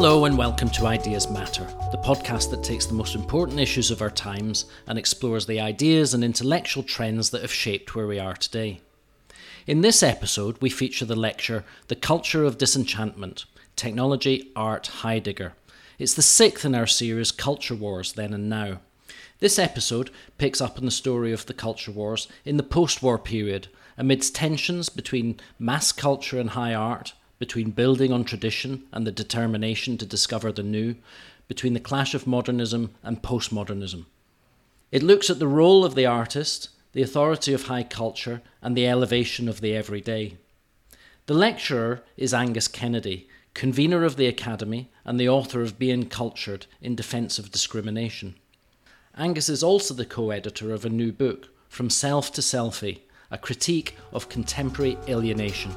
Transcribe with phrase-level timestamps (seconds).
[0.00, 4.00] Hello, and welcome to Ideas Matter, the podcast that takes the most important issues of
[4.00, 8.36] our times and explores the ideas and intellectual trends that have shaped where we are
[8.36, 8.80] today.
[9.66, 15.54] In this episode, we feature the lecture The Culture of Disenchantment Technology, Art, Heidegger.
[15.98, 18.78] It's the sixth in our series Culture Wars Then and Now.
[19.40, 23.18] This episode picks up on the story of the culture wars in the post war
[23.18, 29.12] period, amidst tensions between mass culture and high art, between building on tradition and the
[29.12, 30.96] determination to discover the new,
[31.46, 34.04] between the clash of modernism and postmodernism.
[34.90, 38.86] It looks at the role of the artist, the authority of high culture, and the
[38.86, 40.36] elevation of the everyday.
[41.26, 46.66] The lecturer is Angus Kennedy, convener of the Academy and the author of Being Cultured
[46.80, 48.34] in Defence of Discrimination.
[49.16, 53.36] Angus is also the co editor of a new book, From Self to Selfie A
[53.36, 55.74] Critique of Contemporary Alienation.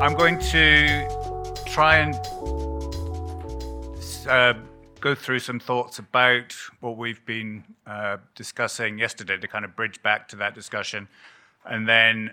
[0.00, 1.06] I'm going to
[1.66, 2.14] try and
[4.26, 4.54] uh,
[4.98, 10.02] go through some thoughts about what we've been uh, discussing yesterday to kind of bridge
[10.02, 11.06] back to that discussion.
[11.66, 12.30] And then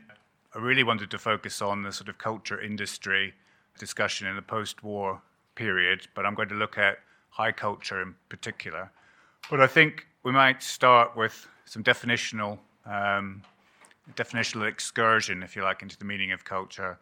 [0.56, 3.34] I really wanted to focus on the sort of culture industry
[3.78, 5.22] discussion in the post war
[5.56, 7.00] period, but I'm going to look at
[7.32, 8.90] high culture in particular.
[9.52, 12.60] But I think we might start with some definitional.
[12.86, 13.44] Um,
[14.16, 16.98] definitional excursion, if you like, into the meaning of culture,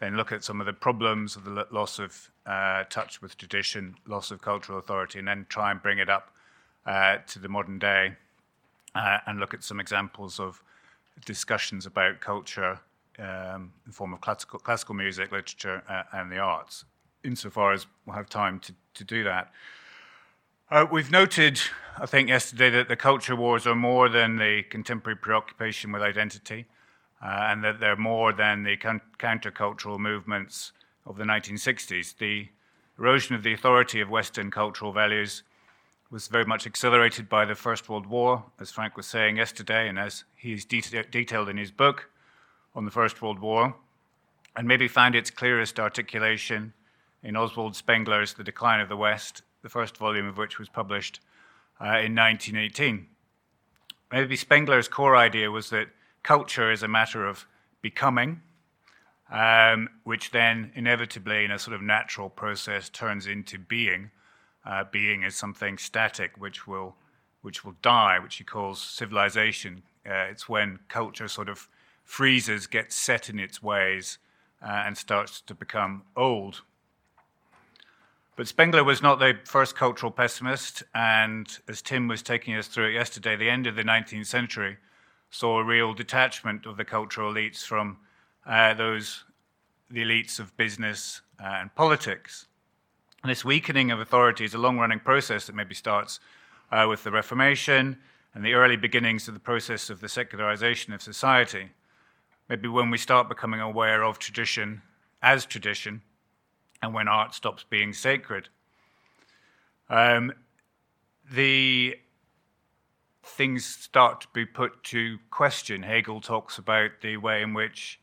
[0.00, 3.96] then look at some of the problems of the loss of uh, touch with tradition,
[4.06, 6.32] loss of cultural authority, and then try and bring it up
[6.84, 8.14] uh, to the modern day
[8.94, 10.62] uh, and look at some examples of
[11.24, 12.78] discussions about culture
[13.18, 16.84] um, in the form of classical, classical music, literature, uh, and the arts,
[17.24, 19.50] insofar as we'll have time to, to do that.
[20.70, 21.60] Uh, we've noted,
[21.98, 26.66] I think, yesterday that the culture wars are more than the contemporary preoccupation with identity
[27.22, 30.72] uh, and that they're more than the countercultural movements
[31.06, 32.16] of the 1960s.
[32.18, 32.48] The
[32.98, 35.42] erosion of the authority of Western cultural values
[36.10, 39.98] was very much accelerated by the First World War, as Frank was saying yesterday, and
[39.98, 42.10] as he's deta- detailed in his book
[42.74, 43.74] on the First World War,
[44.54, 46.72] and maybe found its clearest articulation
[47.22, 51.20] in Oswald Spengler's The Decline of the West, the first volume of which was published
[51.80, 53.06] uh, in 1918.
[54.12, 55.88] Maybe Spengler's core idea was that
[56.26, 57.46] culture is a matter of
[57.80, 58.40] becoming,
[59.30, 64.10] um, which then inevitably, in a sort of natural process, turns into being.
[64.64, 66.96] Uh, being is something static, which will,
[67.42, 69.84] which will die, which he calls civilization.
[70.04, 71.68] Uh, it's when culture sort of
[72.02, 74.18] freezes, gets set in its ways,
[74.60, 76.62] uh, and starts to become old.
[78.34, 82.88] But Spengler was not the first cultural pessimist, and as Tim was taking us through
[82.88, 84.78] it yesterday, the end of the 19th century
[85.36, 87.98] saw a real detachment of the cultural elites from
[88.46, 89.24] uh, those
[89.90, 92.46] the elites of business uh, and politics.
[93.22, 96.20] And this weakening of authority is a long-running process that maybe starts
[96.72, 97.98] uh, with the Reformation
[98.34, 101.68] and the early beginnings of the process of the secularization of society.
[102.48, 104.80] Maybe when we start becoming aware of tradition
[105.22, 106.00] as tradition,
[106.80, 108.48] and when art stops being sacred.
[109.90, 110.32] Um,
[111.30, 111.96] the
[113.26, 115.82] things start to be put to question.
[115.82, 118.00] Hegel talks about the way in which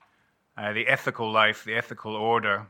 [0.57, 2.67] uh, the ethical life, the ethical order,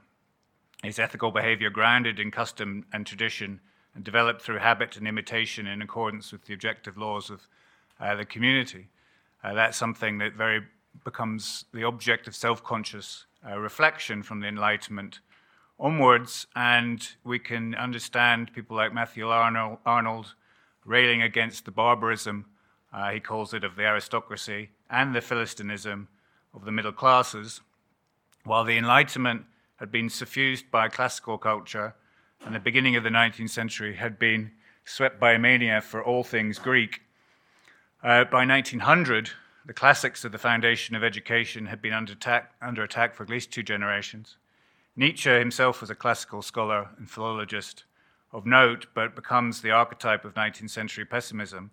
[0.83, 3.59] is ethical behavior grounded in custom and tradition
[3.95, 7.47] and developed through habit and imitation in accordance with the objective laws of
[7.99, 8.87] uh, the community.
[9.43, 10.61] Uh, that's something that very
[11.03, 15.19] becomes the object of self-conscious uh, reflection from the Enlightenment
[15.79, 20.35] onwards, and we can understand people like Matthew Arnold
[20.85, 22.45] railing against the barbarism,
[22.93, 26.07] uh, he calls it, of the aristocracy and the Philistinism
[26.53, 27.61] of the middle classes,
[28.43, 29.45] while the Enlightenment
[29.77, 31.95] had been suffused by classical culture
[32.45, 34.51] and the beginning of the 19th century had been
[34.85, 37.01] swept by a mania for all things Greek.
[38.03, 39.31] Uh, by 1900,
[39.65, 43.29] the classics of the foundation of education had been under attack, under attack for at
[43.29, 44.37] least two generations.
[44.95, 47.85] Nietzsche himself was a classical scholar and philologist
[48.33, 51.71] of note, but becomes the archetype of 19th century pessimism,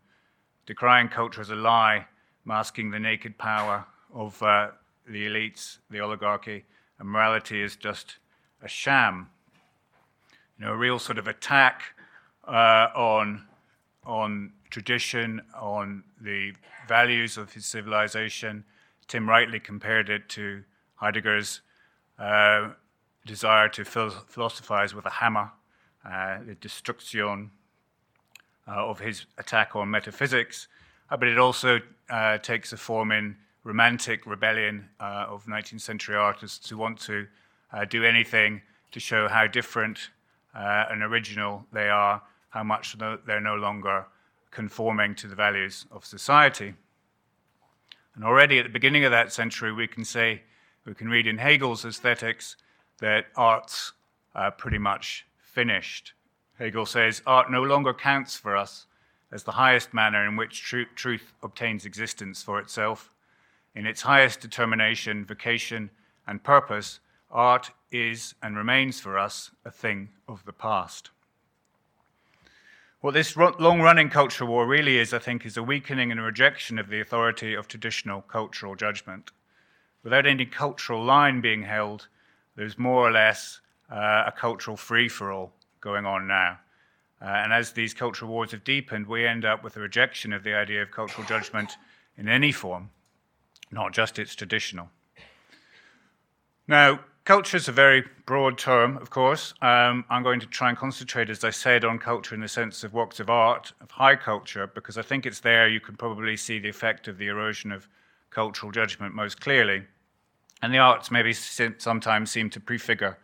[0.67, 2.07] decrying culture as a lie,
[2.45, 4.69] masking the naked power of uh,
[5.09, 6.65] the elites, the oligarchy,
[6.99, 8.19] and morality is just
[8.63, 9.31] a sham.
[10.59, 11.83] You know, a real sort of attack
[12.47, 13.47] uh, on,
[14.05, 16.53] on tradition, on the
[16.87, 18.65] values of his civilization.
[19.09, 20.63] Tim rightly compared it to
[20.97, 21.63] Heidegger's
[22.19, 22.71] uh,
[23.25, 25.53] desire to philosophize with a hammer
[26.05, 27.51] the destruction
[28.69, 30.69] uh, of his attack on metaphysics,
[31.11, 31.81] uh, but it also
[32.43, 37.27] takes a form in romantic rebellion of 19th century artists who want to
[37.73, 38.63] uh, do anything
[38.93, 40.11] to show how different
[40.55, 44.07] uh, and original they are, how much they're no longer
[44.51, 46.75] conforming to the values of society.
[48.15, 50.43] And already at the beginning of that century, we can say,
[50.85, 52.57] we can read in Hegel's Aesthetics
[52.99, 53.93] that art's
[54.35, 56.13] uh, pretty much finished.
[56.59, 58.87] Hegel says, art no longer counts for us
[59.33, 63.11] as the highest manner in which tr- truth obtains existence for itself.
[63.75, 65.91] In its highest determination, vocation,
[66.27, 67.01] and purpose,
[67.31, 71.11] art is and remains for us a thing of the past.
[73.01, 76.25] What this long running culture war really is, I think, is a weakening and a
[76.25, 79.31] rejection of the authority of traditional cultural judgment.
[80.03, 82.09] Without any cultural line being held,
[82.57, 83.61] there's more or less
[83.91, 86.59] a cultural free for all going on now.
[87.23, 90.43] Uh, and as these cultural wars have deepened, we end up with a rejection of
[90.43, 91.77] the idea of cultural judgment
[92.17, 92.91] in any form,
[93.71, 94.89] not just its traditional.
[96.67, 99.53] Now, culture is a very broad term, of course.
[99.61, 102.85] Um, I'm going to try and concentrate, as I said, on culture in the sense
[102.85, 106.37] of works of art, of high culture, because I think it's there you can probably
[106.37, 107.89] see the effect of the erosion of
[108.31, 109.83] cultural judgment most clearly.
[110.63, 113.19] And the arts maybe sometimes seem to prefigure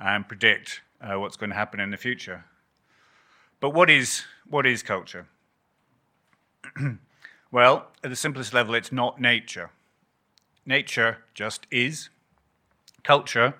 [0.00, 2.44] and predict uh, what's going to happen in the future.
[3.60, 5.26] But what is, what is culture?
[7.52, 9.70] well, at the simplest level, it's not nature.
[10.66, 12.08] Nature just is.
[13.02, 13.54] Culture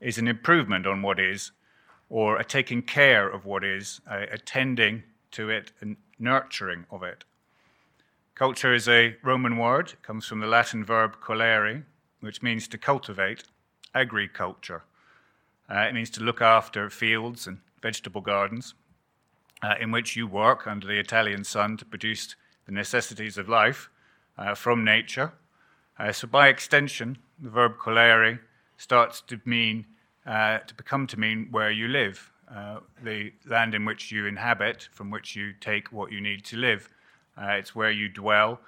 [0.00, 1.52] is an improvement on what is,
[2.08, 7.24] or a taking care of what is, attending to it and nurturing of it.
[8.34, 11.82] Culture is a Roman word, it comes from the Latin verb colere,
[12.20, 13.44] which means to cultivate,
[13.94, 14.84] agriculture.
[15.70, 18.74] Uh, it means to look after fields and vegetable gardens
[19.62, 22.36] uh, in which you work under the Italian sun to produce
[22.66, 23.90] the necessities of life
[24.38, 25.32] uh, from nature.
[25.98, 28.38] Uh, so, by extension, the verb colere
[28.76, 29.84] starts to mean
[30.26, 34.88] uh, to become to mean where you live, uh, the land in which you inhabit,
[34.92, 36.88] from which you take what you need to live.
[37.40, 38.60] It's where you dwell.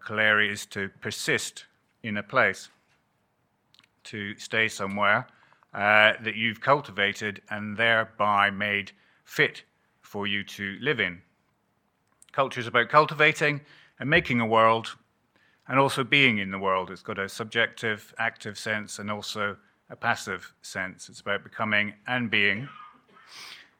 [0.00, 1.66] colere is to persist
[2.02, 2.70] in a place,
[4.04, 5.26] to stay somewhere
[5.74, 8.92] that you've cultivated and thereby made
[9.24, 9.64] fit
[10.00, 11.20] for you to live in.
[12.32, 13.60] Culture is about cultivating
[13.98, 14.96] and making a world
[15.66, 16.90] and also being in the world.
[16.90, 19.56] It's got a subjective, active sense and also
[19.90, 21.08] a passive sense.
[21.08, 22.68] It's about becoming and being.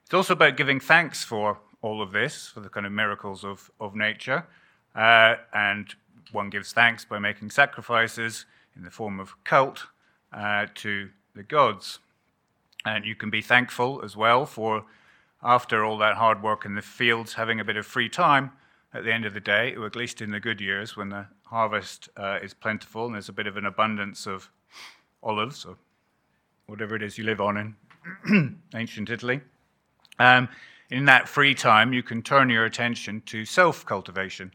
[0.04, 3.70] It's also about giving thanks for all of this, for the kind of miracles of,
[3.80, 4.46] of nature.
[4.94, 5.94] Uh, and
[6.32, 9.86] one gives thanks by making sacrifices in the form of cult
[10.32, 11.98] uh, to the gods.
[12.84, 14.84] And you can be thankful as well for
[15.42, 18.52] after all that hard work in the fields, having a bit of free time
[18.92, 21.26] at the end of the day, or at least in the good years when the
[21.44, 24.50] harvest uh, is plentiful and there's a bit of an abundance of
[25.22, 25.76] olives or
[26.66, 27.76] whatever it is you live on
[28.26, 29.40] in ancient Italy.
[30.18, 30.48] Um,
[30.90, 34.52] in that free time, you can turn your attention to self cultivation.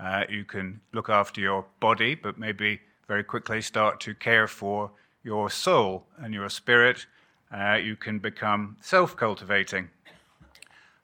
[0.00, 4.90] Uh, you can look after your body, but maybe very quickly start to care for
[5.26, 7.04] your soul and your spirit.
[7.52, 9.90] Uh, you can become self cultivating.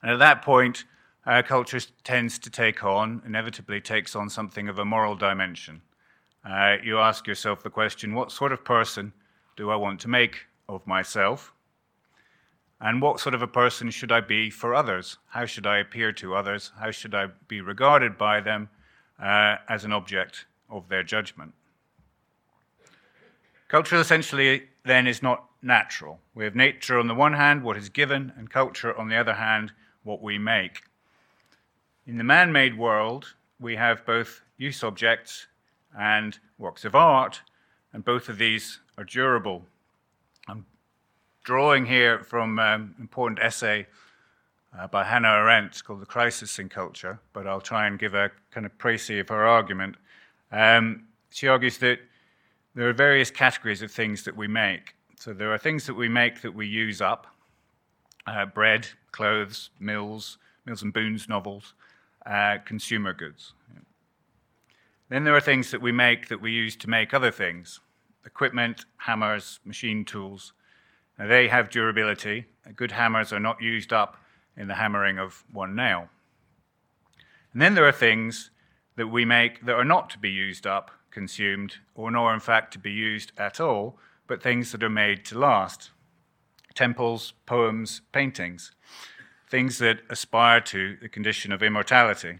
[0.01, 0.85] And at that point,
[1.27, 5.83] uh, culture tends to take on, inevitably takes on something of a moral dimension.
[6.49, 9.13] Uh, you ask yourself the question what sort of person
[9.56, 11.53] do I want to make of myself?
[12.81, 15.19] And what sort of a person should I be for others?
[15.29, 16.73] How should I appear to others?
[16.81, 18.69] How should I be regarded by them
[19.20, 21.55] uh, as an object of their judgment?
[23.72, 26.20] Culture essentially then is not natural.
[26.34, 29.32] We have nature on the one hand, what is given, and culture on the other
[29.32, 30.82] hand, what we make.
[32.06, 35.46] In the man made world, we have both use objects
[35.98, 37.41] and works of art,
[37.94, 39.64] and both of these are durable.
[40.46, 40.67] I'm
[41.43, 43.86] drawing here from an important essay
[44.79, 48.32] uh, by Hannah Arendt called The Crisis in Culture, but I'll try and give a
[48.50, 49.96] kind of précis of her argument.
[50.50, 52.00] Um, she argues that
[52.74, 54.94] there are various categories of things that we make.
[55.19, 57.26] So there are things that we make that we use up,
[58.26, 61.74] uh, bread, clothes, Mills, Mills and Boon's novels,
[62.26, 63.52] uh, consumer goods.
[65.08, 67.81] Then there are things that we make that we use to make other things
[68.24, 70.52] equipment, hammers, machine tools.
[71.19, 72.46] Now, they have durability.
[72.76, 74.17] Good hammers are not used up
[74.56, 76.08] in the hammering of one nail.
[77.52, 78.50] And then there are things
[78.96, 82.73] that we make that are not to be used up, consumed, or nor in fact
[82.73, 85.91] to be used at all, but things that are made to last
[86.75, 88.73] temples, poems, paintings,
[89.51, 92.39] things that aspire to the condition of immortality.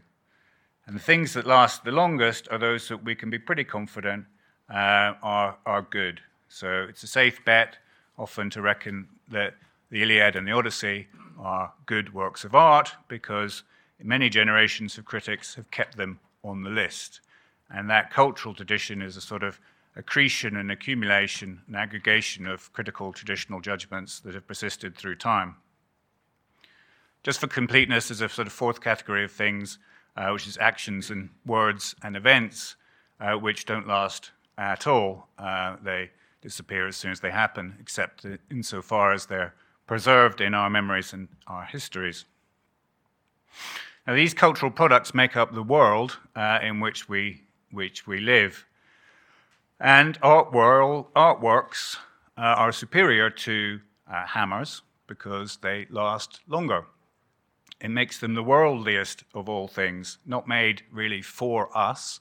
[0.87, 4.25] And the things that last the longest are those that we can be pretty confident
[4.71, 6.21] uh, are, are good.
[6.49, 7.76] So it's a safe bet
[8.19, 9.55] often to reckon that
[9.91, 13.62] the Iliad and the Odyssey are good works of art because
[14.02, 17.21] many generations of critics have kept them on the list.
[17.73, 19.59] And that cultural tradition is a sort of
[19.97, 25.57] accretion and accumulation and aggregation of critical traditional judgments that have persisted through time.
[27.23, 29.79] Just for completeness, there's a sort of fourth category of things,
[30.17, 32.76] uh, which is actions and words and events,
[33.21, 35.29] uh, which don't last at all.
[35.38, 36.11] Uh, they
[36.41, 39.55] disappear as soon as they happen, except insofar as they're
[39.87, 42.25] preserved in our memories and our histories.
[44.07, 48.67] Now, these cultural products make up the world uh, in which we, which we live.
[49.81, 51.97] And art world, artworks
[52.37, 56.85] uh, are superior to uh, hammers because they last longer.
[57.81, 62.21] It makes them the worldliest of all things, not made really for us,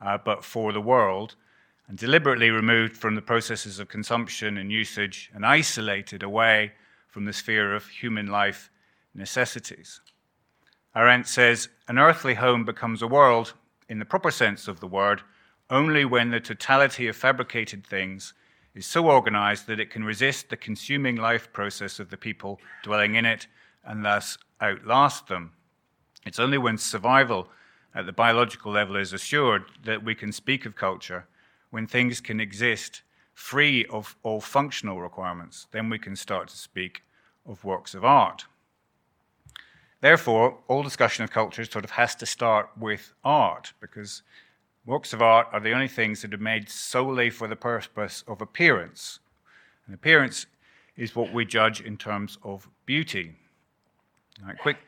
[0.00, 1.34] uh, but for the world,
[1.88, 6.72] and deliberately removed from the processes of consumption and usage and isolated away
[7.08, 8.70] from the sphere of human life
[9.14, 10.02] necessities.
[10.94, 13.54] Arendt says an earthly home becomes a world,
[13.88, 15.22] in the proper sense of the word,
[15.70, 18.34] only when the totality of fabricated things
[18.74, 23.16] is so organized that it can resist the consuming life process of the people dwelling
[23.16, 23.46] in it
[23.84, 25.52] and thus outlast them.
[26.26, 27.48] It's only when survival
[27.94, 31.26] at the biological level is assured that we can speak of culture,
[31.70, 33.02] when things can exist
[33.34, 37.02] free of all functional requirements, then we can start to speak
[37.46, 38.44] of works of art.
[40.00, 44.22] Therefore, all discussion of culture sort of has to start with art, because
[44.86, 48.40] works of art are the only things that are made solely for the purpose of
[48.40, 49.18] appearance.
[49.86, 50.46] And appearance
[50.96, 53.34] is what we judge in terms of beauty.
[54.44, 54.78] Right, quick,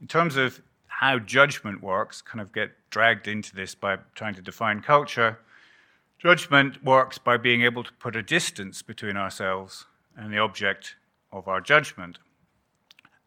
[0.00, 4.42] in terms of how judgment works, kind of get dragged into this by trying to
[4.42, 5.38] define culture.
[6.18, 10.96] Judgment works by being able to put a distance between ourselves and the object
[11.32, 12.18] of our judgment.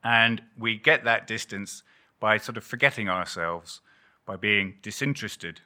[0.04, 1.84] And we get that distance
[2.20, 3.82] by sort of forgetting ourselves,
[4.26, 5.62] by being disinterested.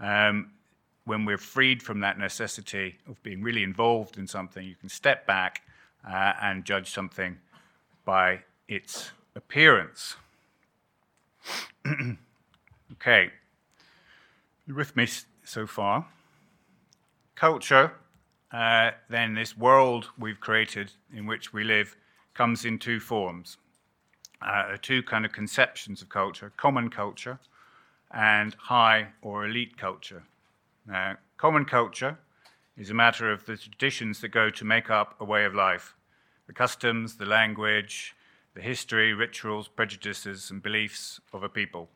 [0.00, 0.52] Um,
[1.04, 5.26] when we're freed from that necessity of being really involved in something, you can step
[5.26, 5.62] back
[6.08, 7.38] uh, and judge something
[8.04, 10.16] by its appearance.
[12.92, 13.30] okay,
[14.66, 15.08] you with me
[15.44, 16.06] so far?
[17.34, 17.92] Culture,
[18.52, 21.96] uh, then this world we've created in which we live,
[22.34, 23.58] comes in two forms.
[24.40, 27.38] Uh, two kind of conceptions of culture common culture
[28.10, 30.24] and high or elite culture.
[30.86, 32.18] Now, common culture
[32.76, 35.94] is a matter of the traditions that go to make up a way of life
[36.48, 38.16] the customs, the language,
[38.54, 41.88] the history, rituals, prejudices, and beliefs of a people.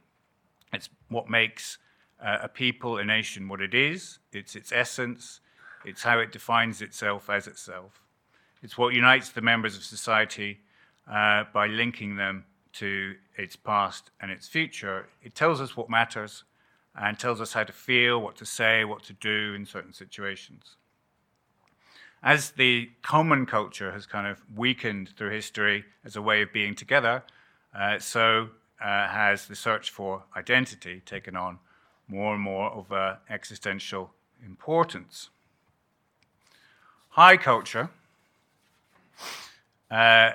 [0.72, 1.78] It's what makes
[2.22, 5.40] uh, a people, a nation, what it is, it's its essence,
[5.84, 8.02] it's how it defines itself as itself.
[8.62, 10.60] It's what unites the members of society
[11.10, 12.44] uh, by linking them
[12.74, 15.06] to its past and its future.
[15.22, 16.44] It tells us what matters
[16.94, 20.76] and tells us how to feel, what to say, what to do in certain situations
[22.26, 26.74] as the common culture has kind of weakened through history as a way of being
[26.74, 27.22] together,
[27.72, 28.48] uh, so
[28.80, 31.58] uh, has the search for identity taken on
[32.08, 34.10] more and more of uh, existential
[34.44, 35.30] importance.
[37.10, 37.90] High culture,
[39.90, 40.32] uh,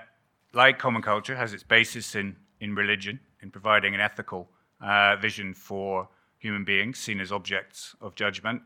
[0.54, 4.50] like common culture, has its basis in, in religion, in providing an ethical
[4.82, 8.62] uh, vision for human beings seen as objects of judgment.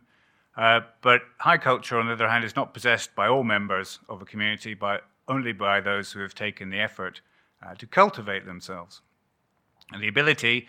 [0.57, 4.21] Uh, but high culture, on the other hand, is not possessed by all members of
[4.21, 7.21] a community, but only by those who have taken the effort
[7.65, 9.01] uh, to cultivate themselves.
[9.91, 10.67] And the ability,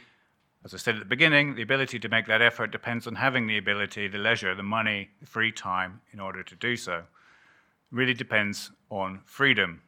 [0.65, 3.47] as I said at the beginning, the ability to make that effort depends on having
[3.47, 7.05] the ability, the leisure, the money, the free time in order to do so.
[7.91, 9.83] Really depends on freedom.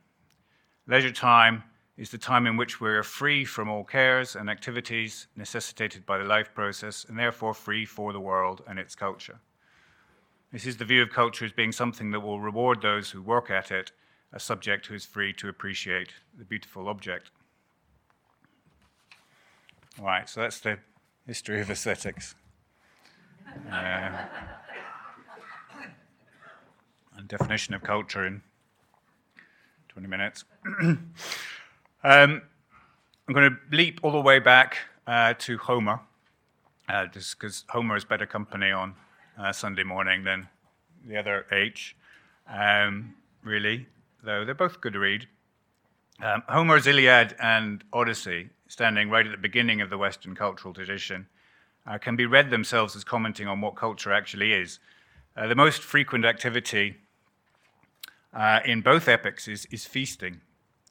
[0.87, 1.65] Leisure time
[1.97, 6.17] is the time in which we are free from all cares and activities necessitated by
[6.17, 9.41] the life process, and therefore free for the world and its culture.
[10.53, 13.51] This is the view of culture as being something that will reward those who work
[13.51, 13.93] at it,
[14.33, 17.33] a subject who is free to appreciate the beautiful object.
[19.99, 20.79] All right, so that's the
[21.27, 22.35] history of aesthetics.
[23.73, 24.27] Uh,
[27.19, 28.41] and definition of culture in
[29.89, 30.45] 20 minutes.
[30.81, 31.03] um,
[32.05, 32.43] I'm
[33.35, 36.01] going to leap all the way back uh, to Homer,
[36.89, 38.95] uh, just because Homer is better company on
[39.39, 40.49] uh, Sunday morning than
[41.07, 41.97] the other H,
[42.49, 43.87] um, really,
[44.23, 45.27] though they're both good to read.
[46.23, 51.27] Um, Homer's Iliad and Odyssey, standing right at the beginning of the Western cultural tradition,
[51.87, 54.79] uh, can be read themselves as commenting on what culture actually is.
[55.37, 56.97] Uh, the most frequent activity
[58.35, 60.41] uh, in both epics is, is feasting.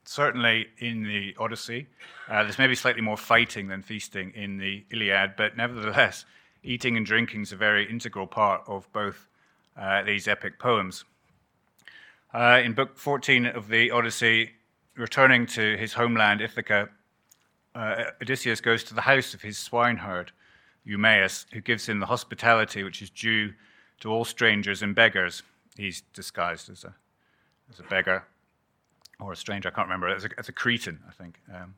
[0.06, 1.88] Certainly in the Odyssey,
[2.30, 6.26] uh, there's maybe slightly more fighting than feasting in the Iliad, but nevertheless,
[6.64, 9.28] eating and drinking is a very integral part of both
[9.78, 11.04] uh, these epic poems.
[12.34, 14.52] Uh, in Book 14 of the Odyssey,
[14.96, 16.90] returning to his homeland, Ithaca,
[17.76, 20.32] uh, Odysseus goes to the house of his swineherd,
[20.84, 23.54] Eumaeus, who gives him the hospitality which is due
[24.00, 25.44] to all strangers and beggars.
[25.76, 26.96] He's disguised as a,
[27.72, 28.24] as a beggar
[29.20, 31.40] or a stranger, I can't remember, as a, as a Cretan, I think.
[31.54, 31.76] Um,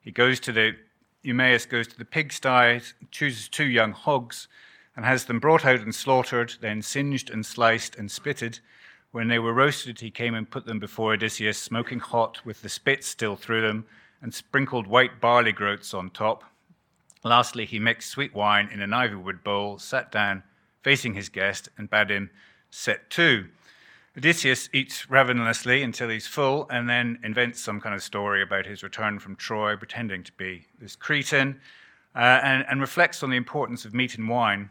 [0.00, 0.76] he goes to the,
[1.22, 4.48] Eumaeus goes to the pigsty, chooses two young hogs,
[4.96, 8.60] and has them brought out and slaughtered, then singed and sliced and spitted.
[9.12, 12.68] When they were roasted, he came and put them before Odysseus, smoking hot, with the
[12.68, 13.86] spit still through them,
[14.22, 16.44] and sprinkled white barley groats on top.
[17.22, 20.42] Lastly, he mixed sweet wine in an ivywood bowl, sat down,
[20.82, 22.30] facing his guest, and bade him
[22.70, 23.48] set to.
[24.16, 28.82] Odysseus eats ravenously until he's full, and then invents some kind of story about his
[28.82, 31.60] return from Troy, pretending to be this Cretan,
[32.14, 34.70] uh, and, and reflects on the importance of meat and wine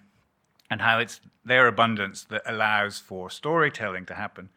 [0.69, 4.49] and how it's their abundance that allows for storytelling to happen.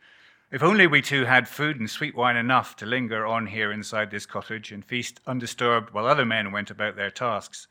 [0.50, 4.10] If only we two had food and sweet wine enough to linger on here inside
[4.10, 7.68] this cottage and feast undisturbed while other men went about their tasks,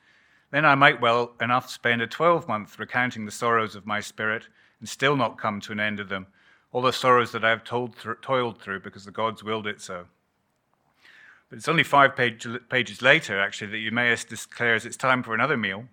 [0.50, 4.48] then I might well enough spend a twelvemonth recounting the sorrows of my spirit
[4.80, 6.25] and still not come to an end of them,
[6.72, 7.96] all the sorrows that I have toiled
[8.62, 10.06] through because the gods willed it so.
[11.50, 15.58] But it's only five page, pages later, actually, that Eumaeus declares it's time for another
[15.58, 15.86] meal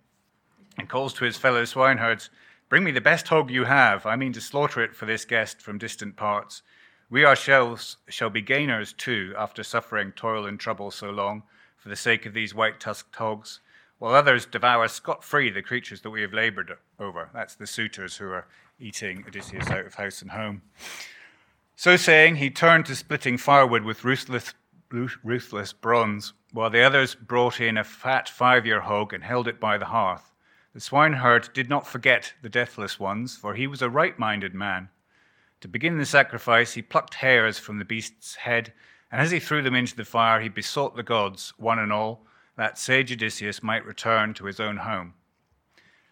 [0.79, 2.31] and calls to his fellow swineherds,
[2.69, 4.05] Bring me the best hog you have.
[4.05, 6.63] I mean to slaughter it for this guest from distant parts.
[7.09, 11.45] We ourselves shall be gainers too, after suffering toil and trouble so long,
[11.79, 13.61] for the sake of these white tusked hogs,
[13.99, 17.31] while others devour scot free the creatures that we have labored over.
[17.33, 18.47] That's the suitors who are
[18.81, 20.63] eating Odysseus out of house and home.
[21.77, 24.55] So saying, he turned to splitting firewood with ruthless,
[24.91, 29.61] ruthless bronze, while the others brought in a fat five year hog and held it
[29.61, 30.33] by the hearth.
[30.75, 34.89] The swineherd did not forget the deathless ones, for he was a right minded man.
[35.61, 38.73] To begin the sacrifice, he plucked hairs from the beast's head,
[39.11, 42.27] and as he threw them into the fire, he besought the gods, one and all,
[42.57, 45.15] that sage Odysseus might return to his own home.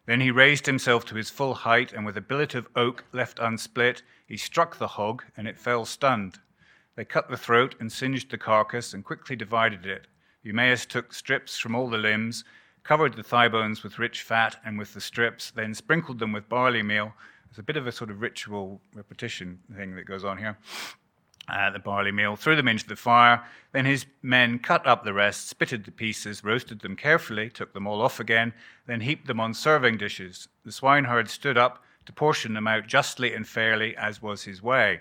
[0.06, 3.38] Then he raised himself to his full height, and with a billet of oak left
[3.38, 6.38] unsplit, he struck the hog, and it fell stunned.
[6.94, 10.06] They cut the throat and singed the carcass, and quickly divided it.
[10.44, 12.44] Eumaeus took strips from all the limbs,
[12.84, 16.48] covered the thigh bones with rich fat and with the strips, then sprinkled them with
[16.48, 17.12] barley meal
[17.50, 20.56] It's a bit of a sort of ritual repetition thing that goes on here.
[21.48, 23.44] Uh, the barley meal, threw them into the fire.
[23.72, 27.87] Then his men cut up the rest, spitted the pieces, roasted them carefully, took them
[27.87, 28.52] all off again,
[28.87, 30.48] then heaped them on serving dishes.
[30.64, 35.00] The swineherd stood up to portion them out justly and fairly, as was his way.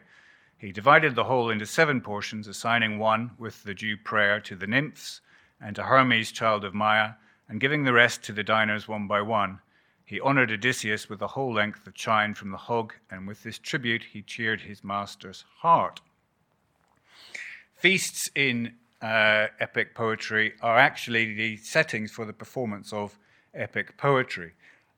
[0.58, 4.68] He divided the whole into seven portions, assigning one with the due prayer to the
[4.68, 5.22] nymphs
[5.60, 7.14] and to Hermes, child of Maia,
[7.50, 9.60] and giving the rest to the diners one by one.
[10.04, 13.58] He honored Odysseus with the whole length of chine from the hog, and with this
[13.58, 16.02] tribute he cheered his master's heart.
[17.76, 23.18] Feasts in uh, epic poetry are actually the settings for the performance of
[23.54, 24.54] epic poetry.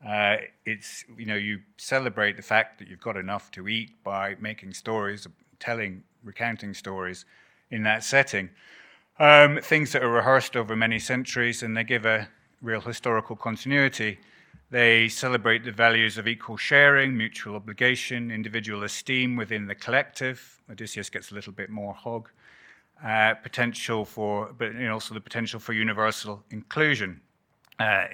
[0.07, 4.35] Uh, it's you know you celebrate the fact that you've got enough to eat by
[4.39, 5.27] making stories,
[5.59, 7.25] telling, recounting stories
[7.71, 8.49] in that setting.
[9.19, 12.29] Um, things that are rehearsed over many centuries, and they give a
[12.61, 14.19] real historical continuity.
[14.69, 20.61] They celebrate the values of equal sharing, mutual obligation, individual esteem within the collective.
[20.69, 22.29] Odysseus gets a little bit more hog.
[23.03, 27.21] Uh, potential for, but you know, also the potential for universal inclusion.
[27.79, 28.05] Uh,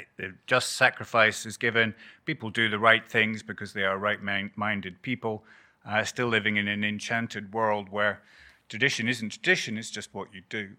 [0.45, 1.95] just sacrifice is given.
[2.25, 5.45] People do the right things because they are right minded people,
[5.87, 8.21] uh, still living in an enchanted world where
[8.67, 10.71] tradition isn't tradition, it's just what you do.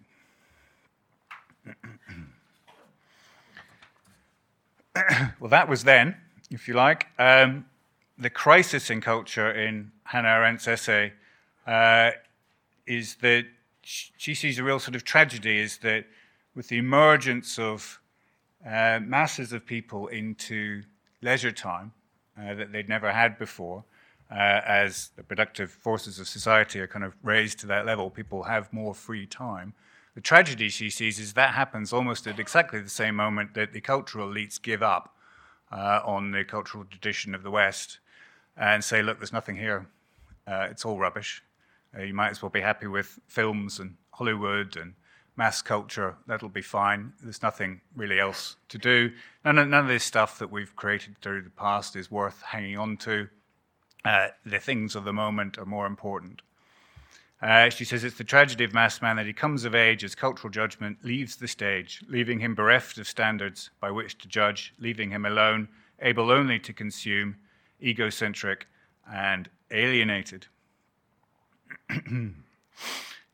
[5.40, 6.14] well, that was then,
[6.50, 7.06] if you like.
[7.18, 7.64] Um,
[8.18, 11.14] the crisis in culture in Hannah Arendt's essay
[11.66, 12.10] uh,
[12.86, 13.46] is that
[13.84, 16.06] she sees a real sort of tragedy is that
[16.54, 18.00] with the emergence of
[18.64, 20.82] uh, masses of people into
[21.22, 21.92] leisure time
[22.38, 23.84] uh, that they'd never had before,
[24.30, 28.44] uh, as the productive forces of society are kind of raised to that level, people
[28.44, 29.74] have more free time.
[30.14, 33.80] The tragedy she sees is that happens almost at exactly the same moment that the
[33.80, 35.16] cultural elites give up
[35.72, 37.98] uh, on the cultural tradition of the West
[38.56, 39.86] and say, look, there's nothing here.
[40.46, 41.42] Uh, it's all rubbish.
[41.96, 44.94] Uh, you might as well be happy with films and Hollywood and
[45.36, 46.16] mass culture.
[46.26, 47.12] That'll be fine.
[47.22, 49.12] There's nothing really else to do.
[49.44, 52.78] None of, none of this stuff that we've created through the past is worth hanging
[52.78, 53.28] on to.
[54.04, 56.42] Uh, the things of the moment are more important.
[57.42, 60.14] Uh, she says it's the tragedy of mass man that he comes of age as
[60.14, 65.10] cultural judgment leaves the stage, leaving him bereft of standards by which to judge, leaving
[65.10, 65.68] him alone,
[66.00, 67.36] able only to consume,
[67.82, 68.66] egocentric,
[69.12, 70.46] and alienated.
[72.10, 72.32] now,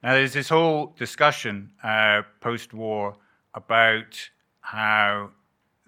[0.03, 3.17] there's this whole discussion uh, post war
[3.55, 5.31] about how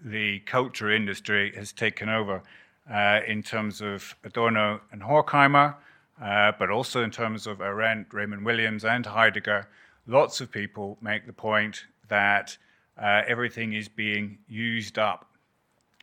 [0.05, 2.42] the culture industry has taken over
[2.90, 5.75] uh, in terms of Adorno and Horkheimer,
[6.20, 9.68] uh, but also in terms of Arendt, Raymond Williams, and Heidegger.
[10.07, 12.57] Lots of people make the point that
[13.01, 15.29] uh, everything is being used up.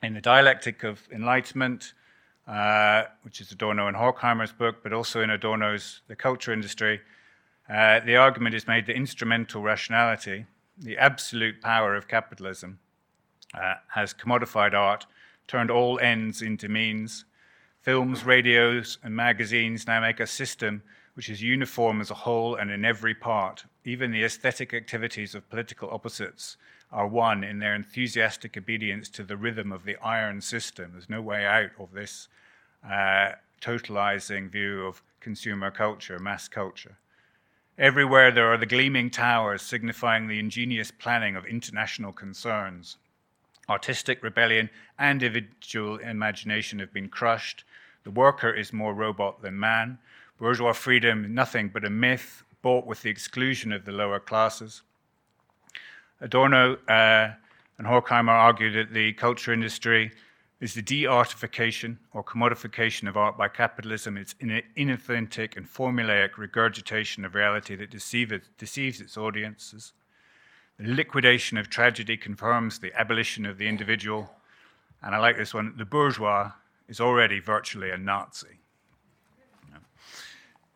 [0.01, 1.93] In the dialectic of enlightenment,
[2.49, 6.99] uh, which is Adorno and Horkheimer's book, but also in Adorno's The Culture Industry,
[7.69, 12.79] uh, the argument is made that instrumental rationality, the absolute power of capitalism,
[13.53, 15.05] uh, has commodified art,
[15.47, 17.25] turned all ends into means.
[17.81, 20.81] Films, radios, and magazines now make a system
[21.13, 23.65] which is uniform as a whole and in every part.
[23.85, 26.57] Even the aesthetic activities of political opposites
[26.91, 30.91] are one in their enthusiastic obedience to the rhythm of the iron system.
[30.93, 32.27] There's no way out of this
[32.83, 36.97] uh, totalizing view of consumer culture, mass culture.
[37.77, 42.97] Everywhere there are the gleaming towers signifying the ingenious planning of international concerns.
[43.69, 47.63] Artistic rebellion and individual imagination have been crushed.
[48.03, 49.99] The worker is more robot than man.
[50.39, 54.81] Bourgeois freedom, nothing but a myth bought with the exclusion of the lower classes.
[56.21, 57.33] Adorno uh,
[57.77, 60.11] and Horkheimer argue that the culture industry
[60.59, 64.17] is the de-artification or commodification of art by capitalism.
[64.17, 69.93] It's an inauthentic and formulaic regurgitation of reality that deceives, deceives its audiences.
[70.77, 74.29] The liquidation of tragedy confirms the abolition of the individual.
[75.01, 76.51] And I like this one the bourgeois
[76.89, 78.59] is already virtually a Nazi.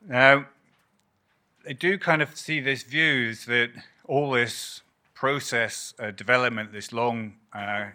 [0.08, 0.46] Now,
[1.66, 3.72] they do kind of see this view that
[4.06, 4.82] all this
[5.24, 7.86] process, uh, development, this long uh,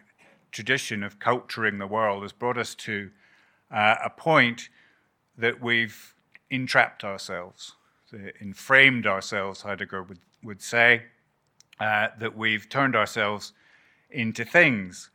[0.51, 3.11] tradition of culturing the world has brought us to
[3.71, 4.71] uh, a point
[5.37, 6.15] that we've
[6.49, 7.75] entrapped ourselves,
[8.41, 11.03] enframed ourselves, Heidegger would, would say,
[11.79, 13.53] uh, that we've turned ourselves
[14.11, 15.11] into things,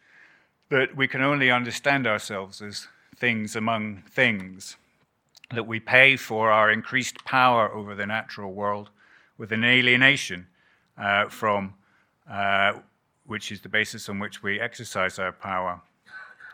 [0.69, 4.77] that we can only understand ourselves as things among things,
[5.49, 8.91] that we pay for our increased power over the natural world
[9.39, 10.45] with an alienation
[10.95, 11.73] uh, from
[12.29, 12.73] uh,
[13.25, 15.81] which is the basis on which we exercise our power.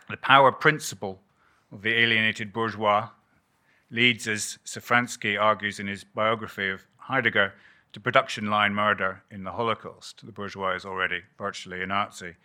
[0.10, 1.19] The power principle
[1.71, 3.10] of the alienated bourgeois
[3.91, 7.53] leads, as Safranski argues in his biography of Heidegger,
[7.93, 10.25] to production line murder in the Holocaust.
[10.25, 12.36] The bourgeois is already virtually a Nazi.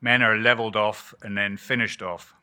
[0.00, 2.34] Men are leveled off and then finished off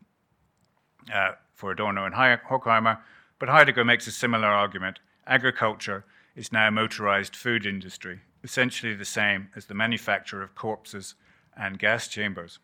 [1.13, 2.99] uh, for Adorno and Horkheimer,
[3.39, 4.99] but Heidegger makes a similar argument.
[5.25, 11.15] Agriculture is now a motorized food industry, essentially the same as the manufacture of corpses
[11.55, 12.59] and gas chambers.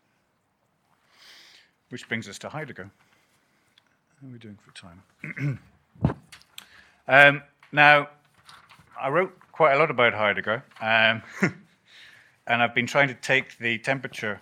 [1.90, 2.90] Which brings us to Heidegger.
[4.20, 5.60] How are we doing for time?
[7.08, 8.08] um, now,
[9.00, 11.22] I wrote quite a lot about Heidegger, um,
[12.46, 14.40] and I've been trying to take the temperature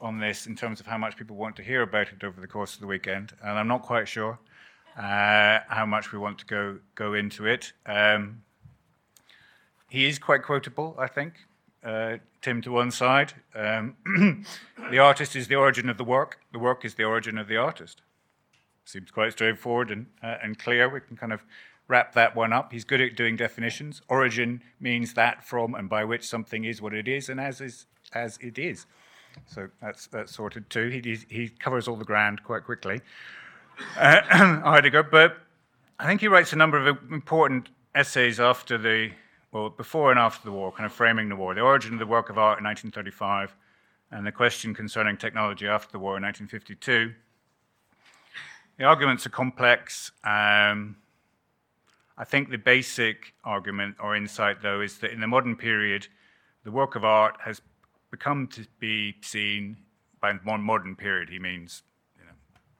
[0.00, 2.46] on this in terms of how much people want to hear about it over the
[2.46, 4.38] course of the weekend, and I'm not quite sure
[4.96, 7.72] uh, how much we want to go go into it.
[7.86, 8.42] Um,
[9.94, 11.34] he is quite quotable, I think
[11.84, 13.34] uh, Tim to one side.
[13.54, 13.96] Um,
[14.90, 17.56] the artist is the origin of the work, the work is the origin of the
[17.56, 18.02] artist.
[18.84, 20.88] Seems quite straightforward and, uh, and clear.
[20.88, 21.44] We can kind of
[21.86, 22.72] wrap that one up.
[22.72, 24.02] He's good at doing definitions.
[24.08, 27.86] Origin means that from and by which something is what it is and as is
[28.12, 28.86] as it is.
[29.46, 30.88] So that's that's sorted too.
[30.88, 33.00] He he covers all the ground quite quickly.
[33.96, 34.20] Uh,
[34.62, 35.38] Heidegger, but
[35.98, 39.12] I think he writes a number of important essays after the
[39.54, 42.06] well, before and after the war, kind of framing the war, the origin of the
[42.06, 43.54] work of art in 1935,
[44.10, 47.14] and the question concerning technology after the war in 1952.
[48.78, 50.10] The arguments are complex.
[50.24, 50.96] Um,
[52.18, 56.08] I think the basic argument or insight, though, is that in the modern period,
[56.64, 57.62] the work of art has
[58.10, 59.76] become to be seen
[60.20, 61.28] by modern period.
[61.28, 61.82] He means
[62.18, 62.32] you know,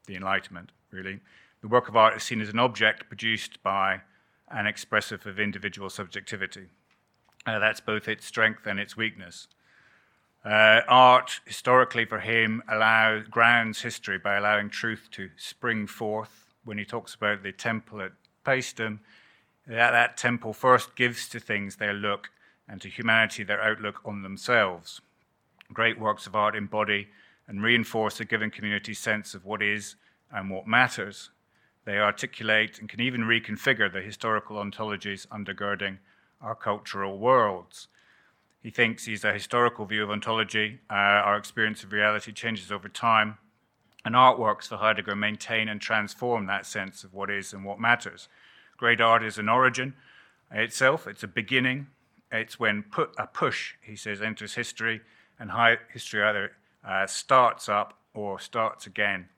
[0.09, 1.21] the Enlightenment, really.
[1.61, 4.01] The work of art is seen as an object produced by
[4.51, 6.67] and expressive of individual subjectivity.
[7.47, 9.49] Uh, that's both its strength and its weakness.
[10.45, 12.63] Uh, art, historically for him,
[13.31, 16.47] grounds history by allowing truth to spring forth.
[16.65, 18.13] When he talks about the temple at
[18.45, 19.01] Paestum,
[19.67, 22.31] that, that temple first gives to things their look
[22.69, 25.01] and to humanity their outlook on themselves.
[25.73, 27.09] Great works of art embody
[27.47, 29.97] and reinforce a given community's sense of what is
[30.31, 31.31] and what matters.
[31.85, 35.99] They articulate and can even reconfigure the historical ontologies undergirding
[36.41, 37.89] our cultural worlds.
[38.63, 40.81] He thinks he's a historical view of ontology.
[40.89, 43.37] Uh, our experience of reality changes over time,
[44.05, 48.29] and artworks for Heidegger maintain and transform that sense of what is and what matters.
[48.77, 49.95] Great art is an origin
[50.51, 51.89] itself, it's a beginning.
[52.33, 55.03] It's when put, a push, he says, enters history,
[55.39, 55.53] and
[55.93, 56.53] history either
[56.85, 59.29] uh, starts up or starts again.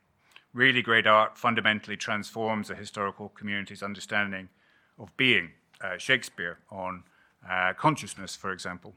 [0.57, 4.49] Really great art fundamentally transforms a historical community's understanding
[4.99, 5.51] of being.
[5.83, 7.03] Uh, Shakespeare on
[7.47, 8.95] uh, consciousness, for example,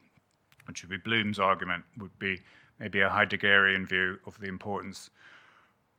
[0.70, 2.40] which would be Bloom's argument, would be
[2.80, 5.10] maybe a Heideggerian view of the importance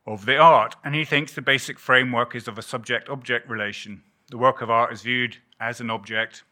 [0.07, 0.77] of the art.
[0.83, 4.03] And he thinks the basic framework is of a subject object relation.
[4.31, 6.43] The work of art is viewed as an object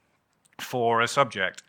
[0.60, 1.62] for a subject.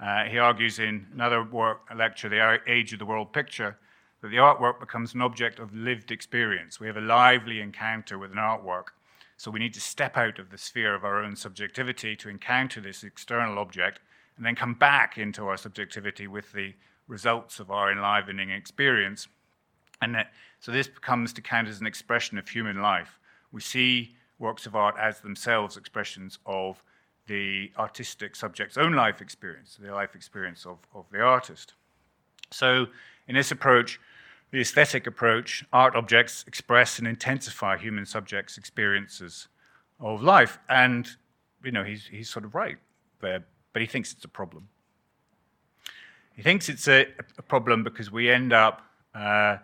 [0.00, 3.76] Uh, he argues in another work, lecture, The Age of the World Picture,
[4.26, 6.80] that the artwork becomes an object of lived experience.
[6.80, 8.86] We have a lively encounter with an artwork,
[9.36, 12.80] so we need to step out of the sphere of our own subjectivity to encounter
[12.80, 14.00] this external object
[14.36, 16.74] and then come back into our subjectivity with the
[17.06, 19.28] results of our enlivening experience.
[20.02, 23.20] And that, so this becomes to count as an expression of human life.
[23.52, 26.82] We see works of art as themselves expressions of
[27.28, 31.74] the artistic subject's own life experience, the life experience of, of the artist.
[32.50, 32.86] So,
[33.28, 33.98] in this approach,
[34.50, 39.48] the aesthetic approach, art objects express and intensify human subjects' experiences
[40.00, 40.58] of life.
[40.68, 41.08] And,
[41.64, 42.78] you know, he's, he's sort of right
[43.20, 44.68] there, but he thinks it's a problem.
[46.34, 47.06] He thinks it's a,
[47.38, 48.82] a problem because we end up
[49.14, 49.56] uh,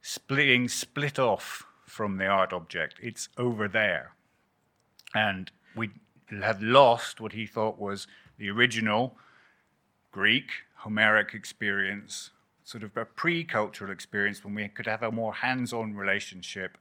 [0.00, 2.96] splitting, split off from the art object.
[3.02, 4.12] It's over there.
[5.14, 5.90] And we
[6.40, 8.06] have lost what he thought was
[8.38, 9.16] the original
[10.10, 12.30] Greek Homeric experience,
[12.64, 16.78] sort of a pre cultural experience when we could have a more hands on relationship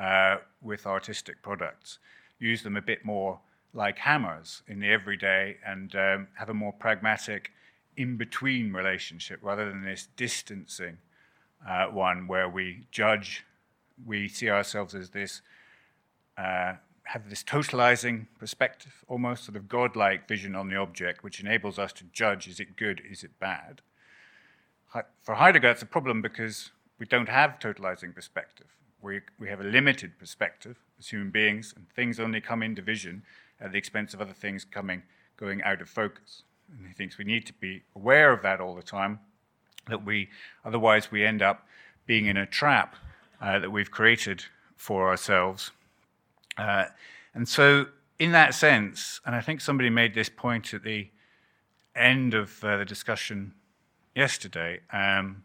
[0.00, 1.98] uh, with artistic products,
[2.38, 3.40] use them a bit more
[3.74, 7.50] like hammers in the everyday, and um, have a more pragmatic
[7.96, 10.98] in between relationship rather than this distancing
[11.68, 13.44] uh, one where we judge,
[14.04, 15.42] we see ourselves as this.
[16.36, 21.78] Uh, have this totalizing perspective, almost sort of godlike vision on the object, which enables
[21.78, 23.82] us to judge is it good, is it bad.
[25.22, 28.66] For Heidegger, it's a problem because we don't have totalizing perspective.
[29.00, 33.22] We, we have a limited perspective as human beings, and things only come into vision
[33.60, 35.02] at the expense of other things coming,
[35.36, 36.42] going out of focus.
[36.70, 39.20] And he thinks we need to be aware of that all the time,
[39.88, 40.28] that we,
[40.64, 41.66] otherwise, we end up
[42.06, 42.96] being in a trap
[43.40, 44.44] uh, that we've created
[44.76, 45.72] for ourselves
[46.58, 46.84] uh,
[47.34, 47.86] and so,
[48.18, 51.08] in that sense, and I think somebody made this point at the
[51.96, 53.54] end of uh, the discussion
[54.14, 55.44] yesterday, um,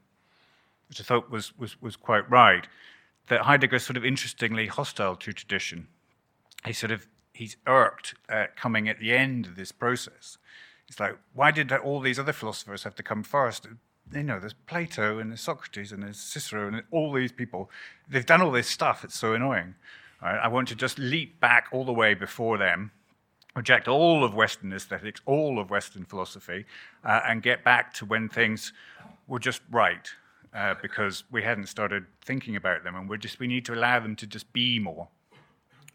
[0.89, 2.67] which I thought was, was, was quite right,
[3.27, 5.87] that Heidegger is sort of interestingly hostile to tradition.
[6.65, 10.37] He sort of he's irked at coming at the end of this process.
[10.87, 13.67] It's like, why did all these other philosophers have to come first?
[14.13, 17.69] You know, there's Plato and there's Socrates and there's Cicero and all these people.
[18.09, 19.03] They've done all this stuff.
[19.03, 19.75] It's so annoying.
[20.21, 20.39] Right?
[20.39, 22.91] I want to just leap back all the way before them,
[23.57, 26.65] reject all of Western aesthetics, all of Western philosophy,
[27.03, 28.71] uh, and get back to when things
[29.27, 30.09] were just right.
[30.53, 33.99] Uh, because we hadn't started thinking about them, and we just we need to allow
[33.99, 35.07] them to just be more.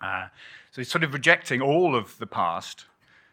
[0.01, 0.27] Uh,
[0.71, 2.85] so he's sort of rejecting all of the past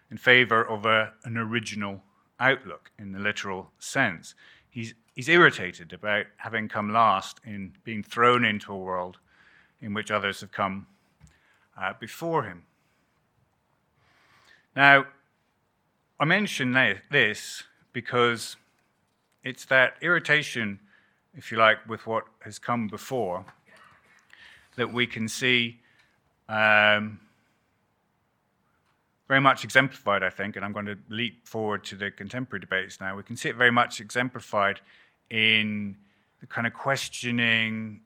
[0.10, 2.02] in favor of a, an original
[2.40, 4.34] outlook in the literal sense.
[4.70, 9.18] He's, he's irritated about having come last in being thrown into a world
[9.82, 10.88] in which others have come
[11.80, 12.64] uh, before him.
[14.80, 15.08] Now,
[16.22, 16.72] I mention
[17.12, 18.56] this because
[19.44, 20.80] it's that irritation,
[21.36, 23.44] if you like, with what has come before
[24.78, 25.82] that we can see
[26.48, 27.20] um,
[29.28, 33.02] very much exemplified, I think, and I'm going to leap forward to the contemporary debates
[33.02, 33.18] now.
[33.18, 34.80] We can see it very much exemplified
[35.30, 35.98] in
[36.40, 38.00] the kind of questioning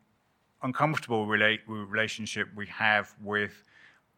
[0.63, 3.63] uncomfortable relate, relationship we have with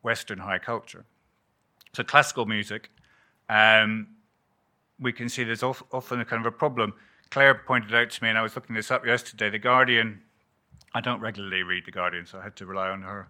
[0.03, 1.03] Western high culture.
[1.95, 2.91] So, classical music,
[3.47, 4.07] um,
[4.99, 6.93] we can see there's often a kind of a problem.
[7.31, 10.19] Claire pointed out to me, and I was looking this up yesterday, The Guardian.
[10.93, 13.29] I don't regularly read The Guardian, so I had to rely on her,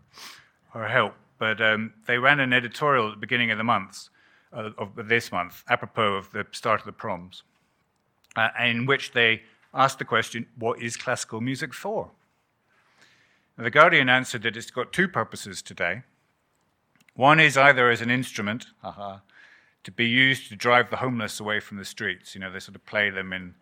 [0.73, 1.13] her help.
[1.37, 4.09] But um, they ran an editorial at the beginning of the month,
[4.51, 7.43] uh, of this month, apropos of the start of the proms,
[8.35, 9.43] uh, in which they
[9.75, 12.09] asked the question, What is classical music for?
[13.59, 16.01] The Guardian answered that it's got two purposes today.
[17.15, 19.19] One is either as an instrument, haha,
[19.85, 22.35] to be used to drive the homeless away from the streets.
[22.35, 23.55] You know, they sort of play them in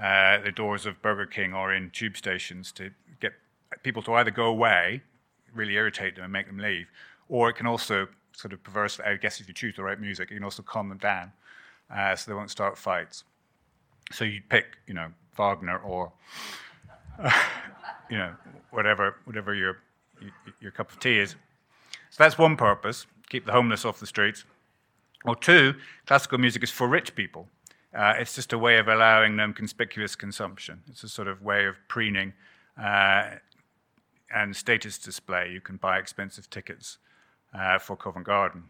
[0.00, 3.32] uh, the doors of Burger King or in tube stations to get
[3.82, 5.02] people to either go away,
[5.52, 6.86] really irritate them and make them leave.
[7.28, 10.30] Or it can also sort of perverse, I guess if you choose the right music,
[10.30, 11.32] you can also calm them down
[11.92, 13.24] uh, so they won't start fights.
[14.12, 16.12] So you pick, you know, Wagner or,
[17.18, 17.42] uh,
[18.10, 18.34] you know,
[18.70, 19.78] whatever, whatever your,
[20.60, 21.34] your cup of tea is.
[22.14, 24.44] So that's one purpose, keep the homeless off the streets.
[25.24, 25.74] Or two,
[26.06, 27.48] classical music is for rich people.
[27.92, 30.80] Uh, it's just a way of allowing them conspicuous consumption.
[30.88, 32.32] It's a sort of way of preening
[32.80, 33.30] uh,
[34.32, 35.50] and status display.
[35.50, 36.98] You can buy expensive tickets
[37.52, 38.62] uh, for Covent Garden.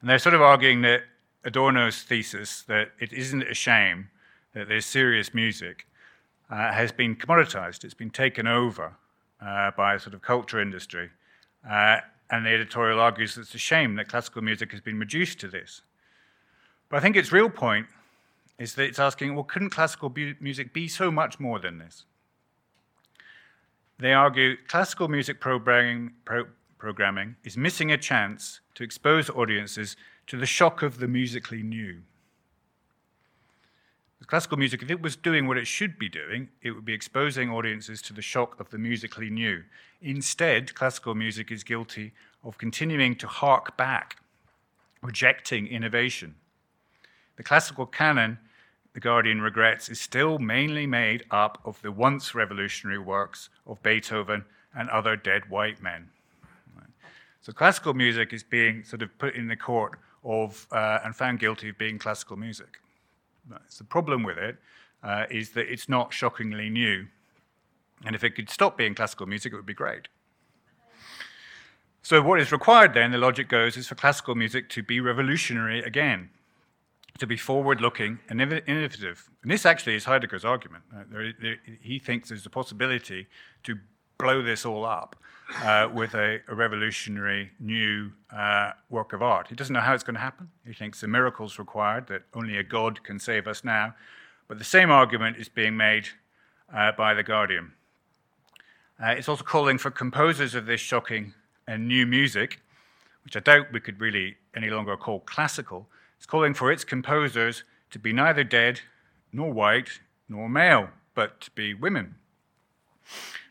[0.00, 1.02] And they're sort of arguing that
[1.44, 4.08] Adorno's thesis that it isn't a shame
[4.54, 5.86] that there's serious music
[6.48, 7.84] uh, has been commoditized.
[7.84, 8.94] It's been taken over
[9.44, 11.10] uh, by a sort of culture industry.
[11.68, 11.98] Uh,
[12.30, 15.48] and the editorial argues that it's a shame that classical music has been reduced to
[15.48, 15.82] this.
[16.88, 17.86] But I think its real point
[18.58, 22.04] is that it's asking, well, couldn't classical bu- music be so much more than this?
[23.98, 26.46] They argue classical music programming, pro-
[26.78, 29.96] programming is missing a chance to expose audiences
[30.26, 32.02] to the shock of the musically new.
[34.26, 37.50] Classical music, if it was doing what it should be doing, it would be exposing
[37.50, 39.64] audiences to the shock of the musically new.
[40.00, 42.12] Instead, classical music is guilty
[42.44, 44.18] of continuing to hark back,
[45.02, 46.36] rejecting innovation.
[47.36, 48.38] The classical canon,
[48.92, 54.44] The Guardian regrets, is still mainly made up of the once revolutionary works of Beethoven
[54.74, 56.10] and other dead white men.
[57.42, 61.40] So classical music is being sort of put in the court of uh, and found
[61.40, 62.80] guilty of being classical music.
[63.78, 64.56] The problem with it
[65.02, 67.06] uh, is that it's not shockingly new.
[68.04, 70.08] And if it could stop being classical music, it would be great.
[72.02, 75.80] So, what is required then, the logic goes, is for classical music to be revolutionary
[75.80, 76.30] again,
[77.18, 79.28] to be forward looking and innovative.
[79.42, 80.84] And this actually is Heidegger's argument.
[80.94, 83.26] Uh, there, there, he thinks there's a possibility
[83.64, 83.78] to
[84.18, 85.16] blow this all up
[85.62, 89.48] uh, with a, a, revolutionary new uh, work of art.
[89.48, 90.50] He doesn't know how it's going to happen.
[90.66, 93.94] He thinks the miracle's required, that only a God can save us now.
[94.48, 96.08] But the same argument is being made
[96.74, 97.72] uh, by The Guardian.
[99.02, 101.34] Uh, it's also calling for composers of this shocking
[101.66, 102.60] and new music,
[103.24, 105.88] which I doubt we could really any longer call classical.
[106.16, 108.80] It's calling for its composers to be neither dead,
[109.32, 112.16] nor white, nor male, but to be women.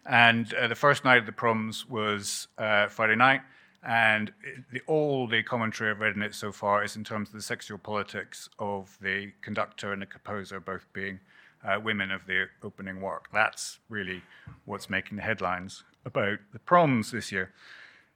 [0.05, 3.41] And uh, the first night of the proms was uh, Friday night,
[3.83, 4.31] and
[4.71, 7.41] the, all the commentary I've read in it so far is in terms of the
[7.41, 11.19] sexual politics of the conductor and the composer both being
[11.63, 13.27] uh, women of the opening work.
[13.33, 14.21] That's really
[14.65, 17.51] what's making the headlines about the proms this year.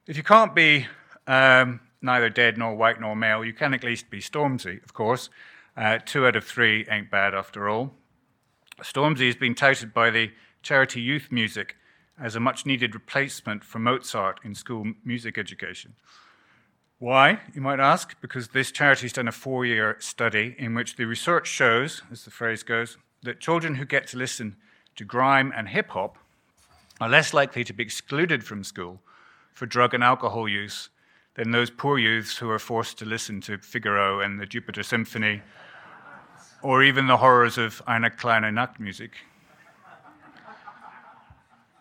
[0.08, 0.88] If you can't be
[1.28, 5.30] um, neither dead nor white nor male, you can at least be Stormzy, of course.
[5.76, 7.93] Uh, two out of three ain't bad after all.
[8.82, 10.32] Stormzy has been touted by the
[10.63, 11.76] charity Youth Music
[12.19, 15.93] as a much needed replacement for Mozart in school music education.
[16.99, 18.15] Why, you might ask?
[18.21, 22.23] Because this charity has done a four year study in which the research shows, as
[22.23, 24.56] the phrase goes, that children who get to listen
[24.95, 26.17] to grime and hip hop
[27.02, 29.02] are less likely to be excluded from school
[29.54, 30.89] for drug and alcohol use
[31.36, 35.41] than those poor youths who are forced to listen to Figaro and the Jupiter Symphony
[36.62, 39.12] or even the horrors of Eine kleine Nachtmusik.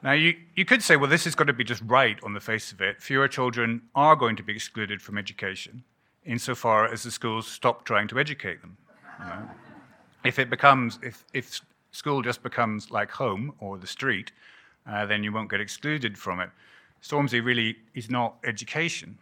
[0.03, 2.41] Now, you, you could say, well, this is going to be just right on the
[2.41, 3.01] face of it.
[3.01, 5.85] Fewer children are going to be excluded from education
[6.25, 8.77] insofar as the schools stop trying to educate them.
[9.21, 9.49] You know?
[10.25, 11.61] If it becomes, if, if
[11.93, 14.33] school just becomes like home or the street,
[14.88, 16.51] uh, then you won't get excluded from it.
[17.03, 19.19] Stormzy really is not education.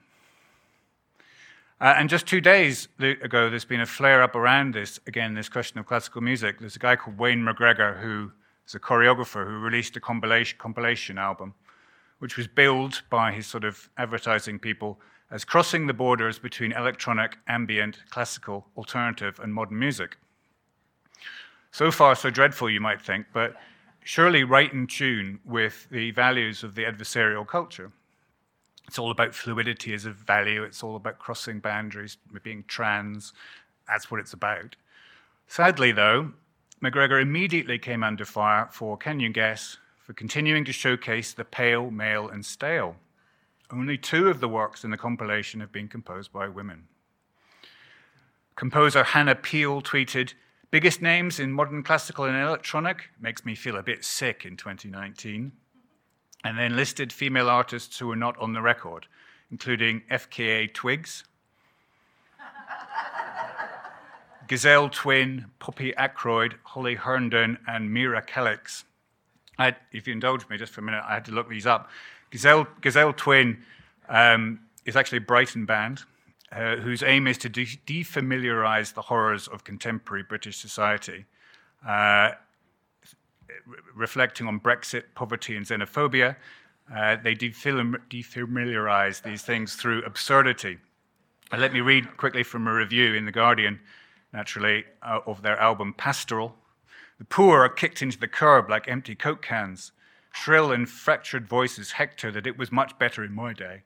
[1.81, 5.49] Uh, and just two days ago, there's been a flare up around this, again, this
[5.49, 6.59] question of classical music.
[6.61, 8.33] There's a guy called Wayne McGregor who
[8.75, 11.55] A choreographer who released a compilation, compilation album,
[12.21, 17.39] which was billed by his sort of advertising people as crossing the borders between electronic,
[17.49, 20.17] ambient, classical, alternative, and modern music.
[21.73, 23.57] So far, so dreadful, you might think, but
[24.05, 27.93] surely right in tune with the values of the adversarial culture.
[28.89, 33.33] It's all about fluidity as a value, it's all about crossing boundaries, being trans.
[33.87, 34.75] That's what it's about.
[35.47, 36.33] Sadly, though,
[36.83, 41.91] McGregor immediately came under fire for, can you guess, for continuing to showcase the pale,
[41.91, 42.97] male, and stale.
[43.71, 46.89] Only two of the works in the compilation have been composed by women.
[48.57, 50.35] Composer Hannah Peel tweeted,
[50.71, 55.53] Biggest names in modern classical and electronic makes me feel a bit sick in 2019.
[56.45, 59.07] And then listed female artists who were not on the record,
[59.51, 61.25] including FKA Twigs,
[64.51, 68.83] Gazelle Twin, Poppy Ackroyd, Holly Herndon, and Mira Calix.
[69.93, 71.89] if you indulge me just for a minute, I had to look these up.
[72.33, 73.63] Gazelle, Gazelle Twin
[74.09, 76.01] um, is actually a Brighton band
[76.51, 81.27] uh, whose aim is to de- defamiliarize the horrors of contemporary British society,
[81.87, 82.33] uh,
[83.95, 86.35] reflecting on Brexit, poverty, and xenophobia.
[86.93, 90.79] Uh, they defamiliarize these things through absurdity.
[91.57, 93.79] let me read quickly from a review in The Guardian,
[94.33, 96.57] naturally, uh, of their album Pastoral.
[97.19, 99.93] The poor are kicked into the curb like empty Coke cans.
[100.33, 103.83] Shrill and fractured voices hector that it was much better in my day.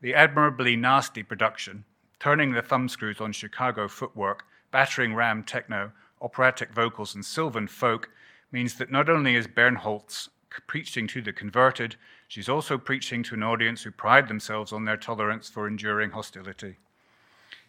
[0.00, 1.84] The admirably nasty production,
[2.18, 8.10] turning the thumbscrews on Chicago footwork, battering ram techno, operatic vocals, and sylvan folk,
[8.52, 10.28] means that not only is Bernholz
[10.66, 11.96] preaching to the converted,
[12.28, 16.76] she's also preaching to an audience who pride themselves on their tolerance for enduring hostility.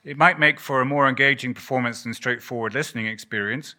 [0.03, 3.75] It might make for a more engaging performance than straightforward listening experience,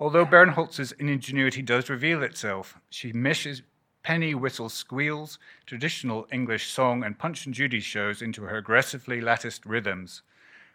[0.00, 2.78] although Bernholz's ingenuity does reveal itself.
[2.88, 3.60] She meshes
[4.02, 9.66] penny whistle squeals, traditional English song, and Punch and Judy shows into her aggressively latticed
[9.66, 10.22] rhythms,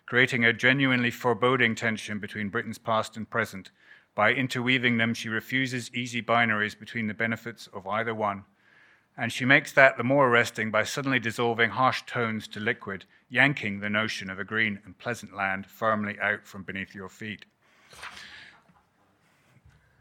[0.06, 3.72] creating a genuinely foreboding tension between Britain's past and present.
[4.14, 8.44] By interweaving them, she refuses easy binaries between the benefits of either one.
[9.22, 13.80] And she makes that the more arresting by suddenly dissolving harsh tones to liquid, yanking
[13.80, 17.46] the notion of a green and pleasant land firmly out from beneath your feet.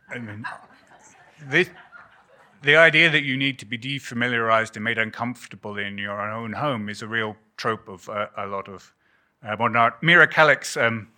[0.08, 0.46] I mean,
[1.50, 1.68] this,
[2.62, 6.88] the idea that you need to be defamiliarized and made uncomfortable in your own home
[6.88, 8.90] is a real trope of uh, a lot of
[9.42, 10.02] uh, modern art.
[10.02, 11.08] Mira Calix um,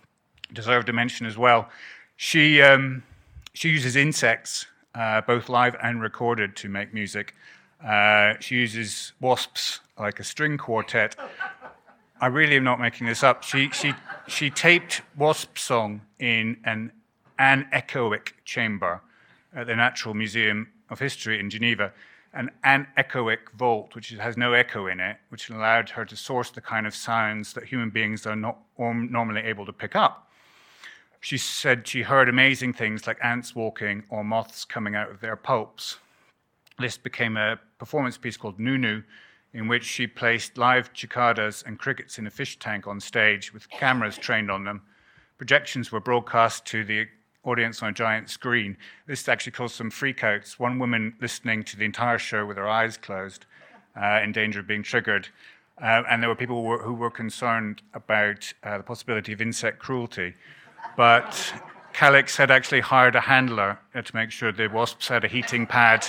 [0.51, 1.69] deserved a mention as well.
[2.17, 3.03] She, um,
[3.53, 7.33] she uses insects, uh, both live and recorded, to make music.
[7.83, 11.15] Uh, she uses wasps like a string quartet.
[12.21, 13.43] I really am not making this up.
[13.43, 13.93] She, she,
[14.27, 16.91] she taped Wasp Song in an
[17.37, 19.01] anechoic chamber
[19.53, 21.91] at the Natural Museum of History in Geneva,
[22.33, 26.61] an anechoic vault, which has no echo in it, which allowed her to source the
[26.61, 30.29] kind of sounds that human beings are not normally able to pick up.
[31.19, 35.35] She said she heard amazing things like ants walking or moths coming out of their
[35.35, 35.97] pulps.
[36.79, 39.03] This became a performance piece called Nunu,
[39.53, 43.69] in which she placed live cicadas and crickets in a fish tank on stage with
[43.69, 44.81] cameras trained on them.
[45.37, 47.07] Projections were broadcast to the
[47.43, 48.77] audience on a giant screen.
[49.05, 50.59] This actually caused some freakouts.
[50.59, 53.45] One woman listening to the entire show with her eyes closed,
[54.01, 55.27] uh, in danger of being triggered.
[55.81, 59.41] Uh, and there were people who were, who were concerned about uh, the possibility of
[59.41, 60.33] insect cruelty.
[60.95, 61.53] But
[61.93, 66.05] Calix had actually hired a handler to make sure the wasps had a heating pad,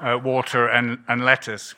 [0.00, 1.74] uh, water, and, and lettuce.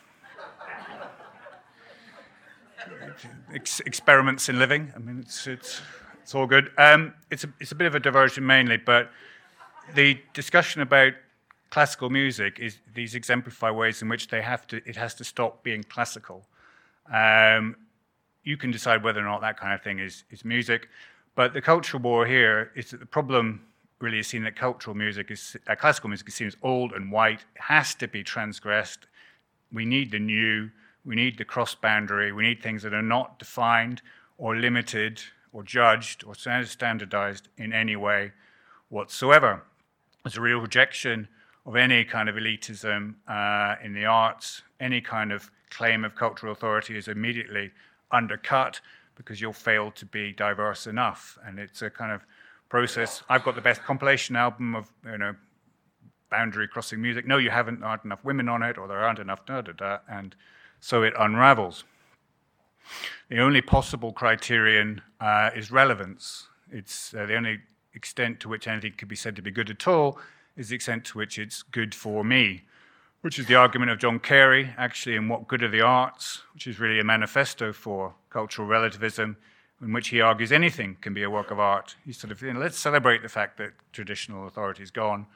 [3.55, 4.93] Ex- experiments in living.
[4.95, 5.81] I mean, it's, it's
[6.27, 6.73] it's all good.
[6.77, 9.13] Um, it's, a, it's a bit of a diversion mainly, but
[9.95, 11.13] the discussion about
[11.71, 15.63] classical music is these exemplify ways in which they have to, it has to stop
[15.63, 16.45] being classical.
[17.15, 17.77] Um,
[18.43, 20.89] you can decide whether or not that kind of thing is, is music,
[21.37, 23.61] but the cultural war here is that the problem
[24.01, 27.45] really seen that cultural music is uh, classical music as old and white.
[27.55, 29.07] Has to be transgressed.
[29.73, 30.71] We need the new.
[31.05, 32.33] We need the cross boundary.
[32.33, 34.03] We need things that are not defined
[34.39, 35.23] or limited
[35.53, 38.33] or judged or standardized in any way
[38.89, 39.63] whatsoever.
[40.25, 41.29] There's a real rejection
[41.65, 44.63] of any kind of elitism uh, in the arts.
[44.81, 47.71] Any kind of claim of cultural authority is immediately
[48.11, 48.81] undercut
[49.15, 51.39] because you'll fail to be diverse enough.
[51.45, 52.27] And it's a kind of
[52.69, 53.23] process.
[53.29, 55.35] I've got the best compilation album of you know
[56.31, 57.27] boundary crossing music.
[57.27, 57.81] No, you haven't.
[57.81, 60.35] There aren't enough women on it, or there aren't enough da da da, and
[60.81, 61.85] so it unravels.
[63.29, 66.49] The only possible criterion uh, is relevance.
[66.71, 67.61] It's uh, the only
[67.95, 70.19] extent to which anything could be said to be good at all
[70.57, 72.63] is the extent to which it's good for me,
[73.23, 76.67] which is the argument of John Carey, actually, in What Good Are the Arts, which
[76.67, 79.37] is really a manifesto for cultural relativism,
[79.83, 81.97] in which he argues anything can be a work of art.
[82.05, 85.27] He sort of, you know, let's celebrate the fact that traditional authority is gone.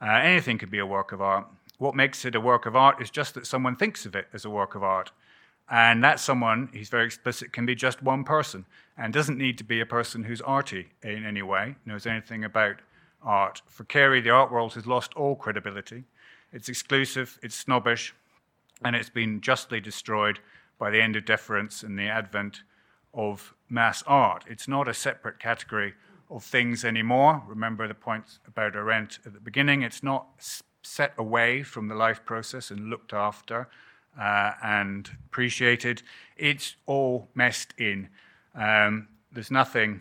[0.00, 1.46] Uh, anything can be a work of art.
[1.78, 4.44] What makes it a work of art is just that someone thinks of it as
[4.44, 5.10] a work of art.
[5.70, 8.64] And that someone, he's very explicit, can be just one person
[8.96, 12.76] and doesn't need to be a person who's arty in any way, knows anything about
[13.22, 13.62] art.
[13.66, 16.04] For Carey, the art world has lost all credibility.
[16.52, 18.14] It's exclusive, it's snobbish,
[18.82, 20.40] and it's been justly destroyed
[20.78, 22.62] by the end of deference and the advent
[23.18, 24.44] of mass art.
[24.46, 25.94] It's not a separate category
[26.30, 27.42] of things anymore.
[27.48, 29.82] Remember the point about Arendt at the beginning.
[29.82, 30.26] It's not
[30.82, 33.68] set away from the life process and looked after
[34.18, 36.02] uh, and appreciated.
[36.36, 38.08] It's all messed in.
[38.54, 40.00] Um, there's nothing,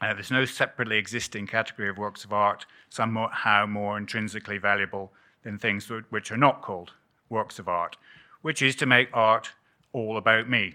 [0.00, 5.12] uh, there's no separately existing category of works of art somehow more intrinsically valuable
[5.44, 6.90] than things which are not called
[7.28, 7.96] works of art.
[8.42, 9.52] which is to make art
[9.94, 10.74] all about me.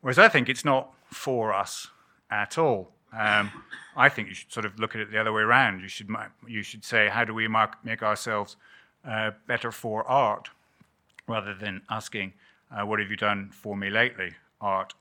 [0.00, 1.88] Whereas I think it's not for us
[2.30, 2.92] at all.
[3.12, 3.50] Um,
[3.96, 5.80] I think you should sort of look at it the other way around.
[5.80, 6.08] You should,
[6.46, 7.48] you should say, how do we
[7.82, 8.56] make ourselves
[9.06, 10.48] uh, better for art,
[11.26, 12.32] rather than asking,
[12.70, 14.94] uh, what have you done for me lately, art?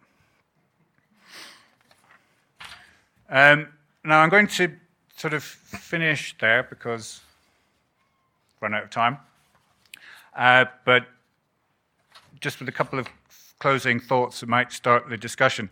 [3.29, 3.67] Um,
[4.03, 4.71] now I'm going to
[5.15, 7.21] sort of finish there because
[8.55, 9.17] I've run out of time.
[10.35, 11.05] Uh, but
[12.39, 13.07] just with a couple of
[13.59, 15.69] closing thoughts that might start the discussion.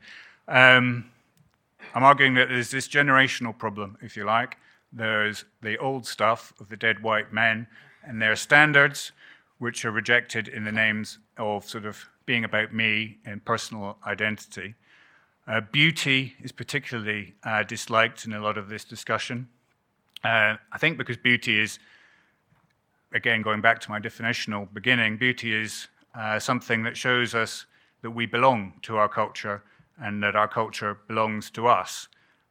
[0.47, 1.09] Um,
[1.93, 4.57] I'm arguing that there's this generational problem, if you like.
[4.91, 7.67] There's the old stuff of the dead white men
[8.03, 9.11] and their standards,
[9.57, 14.75] which are rejected in the names of sort of being about me and personal identity.
[15.47, 19.47] Uh, beauty is particularly uh, disliked in a lot of this discussion.
[20.23, 21.79] Uh, I think because beauty is,
[23.13, 27.65] again, going back to my definitional beginning, beauty is uh, something that shows us
[28.01, 29.63] that we belong to our culture
[29.99, 32.07] and that our culture belongs to us.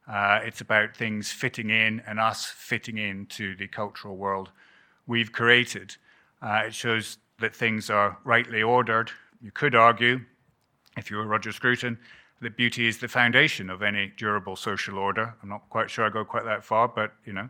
[0.07, 4.51] Uh, it's about things fitting in and us fitting into the cultural world
[5.05, 5.95] we've created.
[6.41, 9.11] Uh, it shows that things are rightly ordered.
[9.41, 10.21] You could argue,
[10.97, 11.97] if you were Roger Scruton,
[12.41, 15.33] that beauty is the foundation of any durable social order.
[15.41, 17.49] I'm not quite sure I go quite that far, but you know,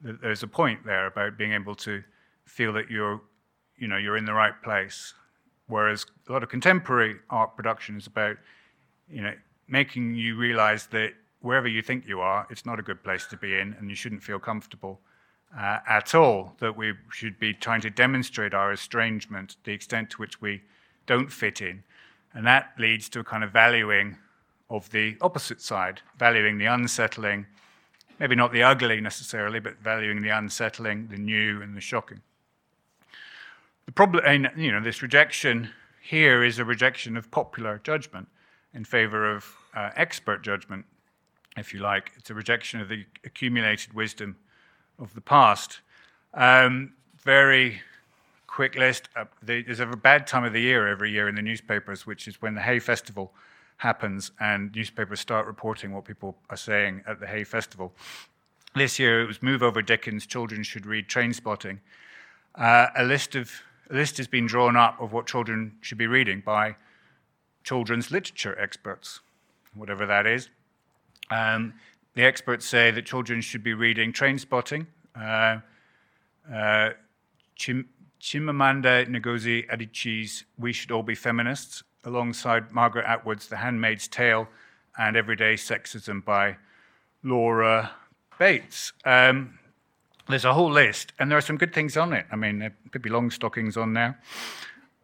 [0.00, 2.02] there's a point there about being able to
[2.44, 3.20] feel that you're,
[3.78, 5.14] you know, you're in the right place.
[5.68, 8.36] Whereas a lot of contemporary art production is about,
[9.08, 9.34] you know,
[9.68, 13.36] making you realize that wherever you think you are, it's not a good place to
[13.36, 15.00] be in, and you shouldn't feel comfortable
[15.56, 16.54] uh, at all.
[16.60, 20.62] That we should be trying to demonstrate our estrangement, the extent to which we
[21.06, 21.82] don't fit in,
[22.32, 24.18] and that leads to a kind of valuing
[24.68, 27.46] of the opposite side, valuing the unsettling,
[28.18, 32.20] maybe not the ugly necessarily, but valuing the unsettling, the new, and the shocking.
[33.86, 35.70] The problem, and you know, this rejection
[36.02, 38.28] here is a rejection of popular judgment
[38.74, 40.84] in favor of uh, expert judgment,
[41.56, 42.12] if you like.
[42.16, 44.36] It's a rejection of the accumulated wisdom
[44.98, 45.80] of the past.
[46.34, 47.80] Um, very
[48.46, 49.08] quick list.
[49.14, 52.42] Uh, there's a bad time of the year every year in the newspapers, which is
[52.42, 53.32] when the Hay Festival
[53.78, 57.92] happens and newspapers start reporting what people are saying at the Hay Festival.
[58.74, 61.78] This year it was Move Over Dickens, Children Should Read Trainspotting.
[62.54, 63.52] Uh, a list of
[63.90, 66.76] a list has been drawn up of what children should be reading by
[67.64, 69.20] children's literature experts,
[69.74, 70.48] whatever that is.
[71.30, 71.74] Um,
[72.14, 75.58] the experts say that children should be reading Trainspotting, uh,
[76.52, 76.90] uh,
[77.56, 77.88] Chim-
[78.20, 84.48] Chimamanda Ngozi Adichie's We Should All Be Feminists, alongside Margaret Atwood's The Handmaid's Tale
[84.96, 86.56] and Everyday Sexism by
[87.22, 87.90] Laura
[88.38, 88.92] Bates.
[89.04, 89.58] Um,
[90.28, 92.26] there's a whole list, and there are some good things on it.
[92.32, 94.20] I mean, there could be long stockings on there.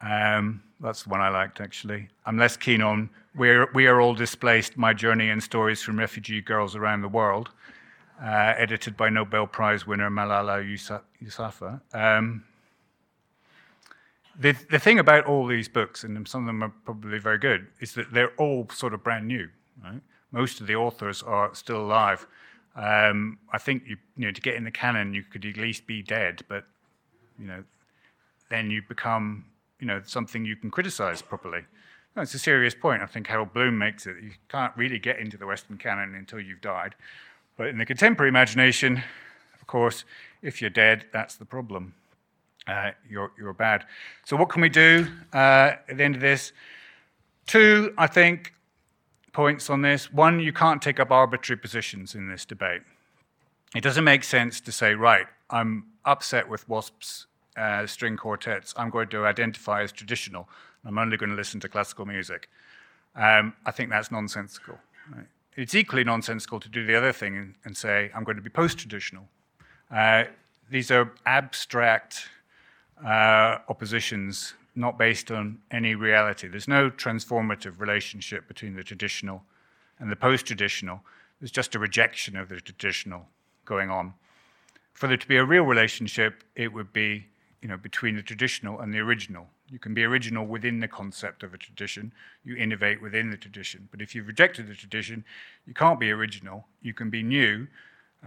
[0.01, 2.09] Um, that's the one I liked, actually.
[2.27, 6.41] I'm less keen on We're, We Are All Displaced My Journey and Stories from Refugee
[6.41, 7.51] Girls Around the World,
[8.21, 10.65] uh, edited by Nobel Prize winner Malala
[11.23, 11.81] Yousafzai.
[11.95, 12.45] Um,
[14.39, 17.69] the, the thing about all these books, and some of them are probably very good,
[17.81, 19.49] is that they're all sort of brand new.
[19.85, 20.01] Right?
[20.33, 22.27] Most of the authors are still alive.
[22.75, 25.87] Um, I think you, you know, to get in the canon, you could at least
[25.87, 26.65] be dead, but
[27.39, 27.65] you know,
[28.51, 29.45] then you become
[29.79, 31.63] you know something you can criticize properly.
[32.15, 33.03] That's a serious point.
[33.03, 34.17] I think Harold Bloom makes it.
[34.23, 36.95] You can't really get into the Western canon until you've died.
[37.57, 39.03] But in the contemporary imagination,
[39.61, 40.05] of course,
[40.43, 41.95] if you're dead, that's the problem.
[42.67, 43.87] Uh, you're, you're bad.
[44.25, 46.53] So, what can we do uh, at the end of this?
[47.47, 48.53] Two, I think,
[49.33, 50.13] points on this.
[50.13, 52.83] One, you can't take up arbitrary positions in this debate.
[53.75, 57.27] It doesn't make sense to say, right, I'm upset with WASP's
[57.57, 58.75] uh, string quartets.
[58.77, 60.49] I'm going to identify as traditional.
[60.85, 62.49] I'm only going to listen to classical music.
[63.15, 64.79] Um, I think that's nonsensical.
[65.15, 65.27] Right?
[65.57, 68.79] It's equally nonsensical to do the other thing and, say, I'm going to be post
[68.79, 69.25] traditional.
[69.91, 70.25] Uh,
[70.71, 72.29] these are abstract
[73.05, 76.49] uh, oppositions not based on any reality.
[76.49, 79.43] There's no transformative relationship between the traditional
[79.99, 81.01] and the post traditional.
[81.41, 83.27] There's just a rejection of the traditional
[83.65, 84.15] going on.
[84.95, 87.27] For there to be a real relationship, it would be
[87.63, 89.47] you know, between the traditional and the original.
[89.69, 92.13] You can be original within the concept of a tradition,
[92.45, 93.89] you innovate within the tradition.
[93.91, 95.25] But if you've rejected the tradition,
[95.65, 96.67] you can't be original.
[96.83, 97.69] You can be new,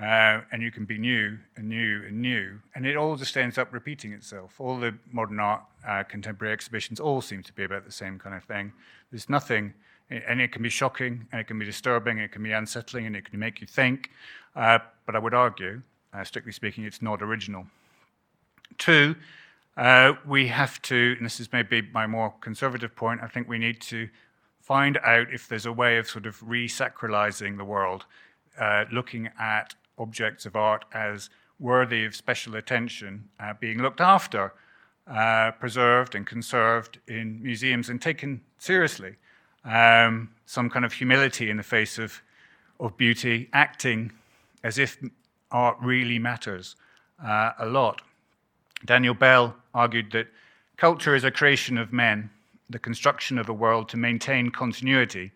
[0.01, 3.57] uh, and you can be new and new and new, and it all just ends
[3.57, 4.59] up repeating itself.
[4.59, 8.35] All the modern art, uh, contemporary exhibitions, all seem to be about the same kind
[8.35, 8.73] of thing.
[9.11, 9.73] There's nothing,
[10.09, 13.05] and it can be shocking, and it can be disturbing, and it can be unsettling,
[13.05, 14.11] and it can make you think.
[14.55, 15.81] Uh, but I would argue,
[16.13, 17.67] uh, strictly speaking, it's not original.
[18.77, 19.15] Two,
[19.77, 23.57] Uh, we have to, and this is maybe my more conservative point, I think we
[23.57, 24.07] need to
[24.61, 28.05] find out if there's a way of sort of resacralizing the world,
[28.57, 31.29] uh, looking at objects of art as
[31.59, 34.53] worthy of special attention, uh, being looked after,
[35.07, 39.15] uh, preserved and conserved in museums and taken seriously.
[39.63, 42.21] Um, some kind of humility in the face of,
[42.79, 44.11] of beauty, acting
[44.63, 44.97] as if
[45.51, 46.75] art really matters
[47.23, 48.01] uh, a lot.
[48.83, 50.27] Daniel Bell argued that
[50.77, 52.29] culture is a creation of men,
[52.69, 55.31] the construction of a world to maintain continuity,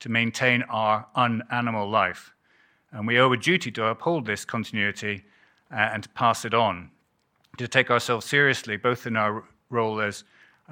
[0.00, 2.33] to maintain our unanimal life.
[2.94, 5.24] And we owe a duty to uphold this continuity
[5.72, 6.90] uh, and to pass it on,
[7.58, 10.22] to take ourselves seriously, both in our role as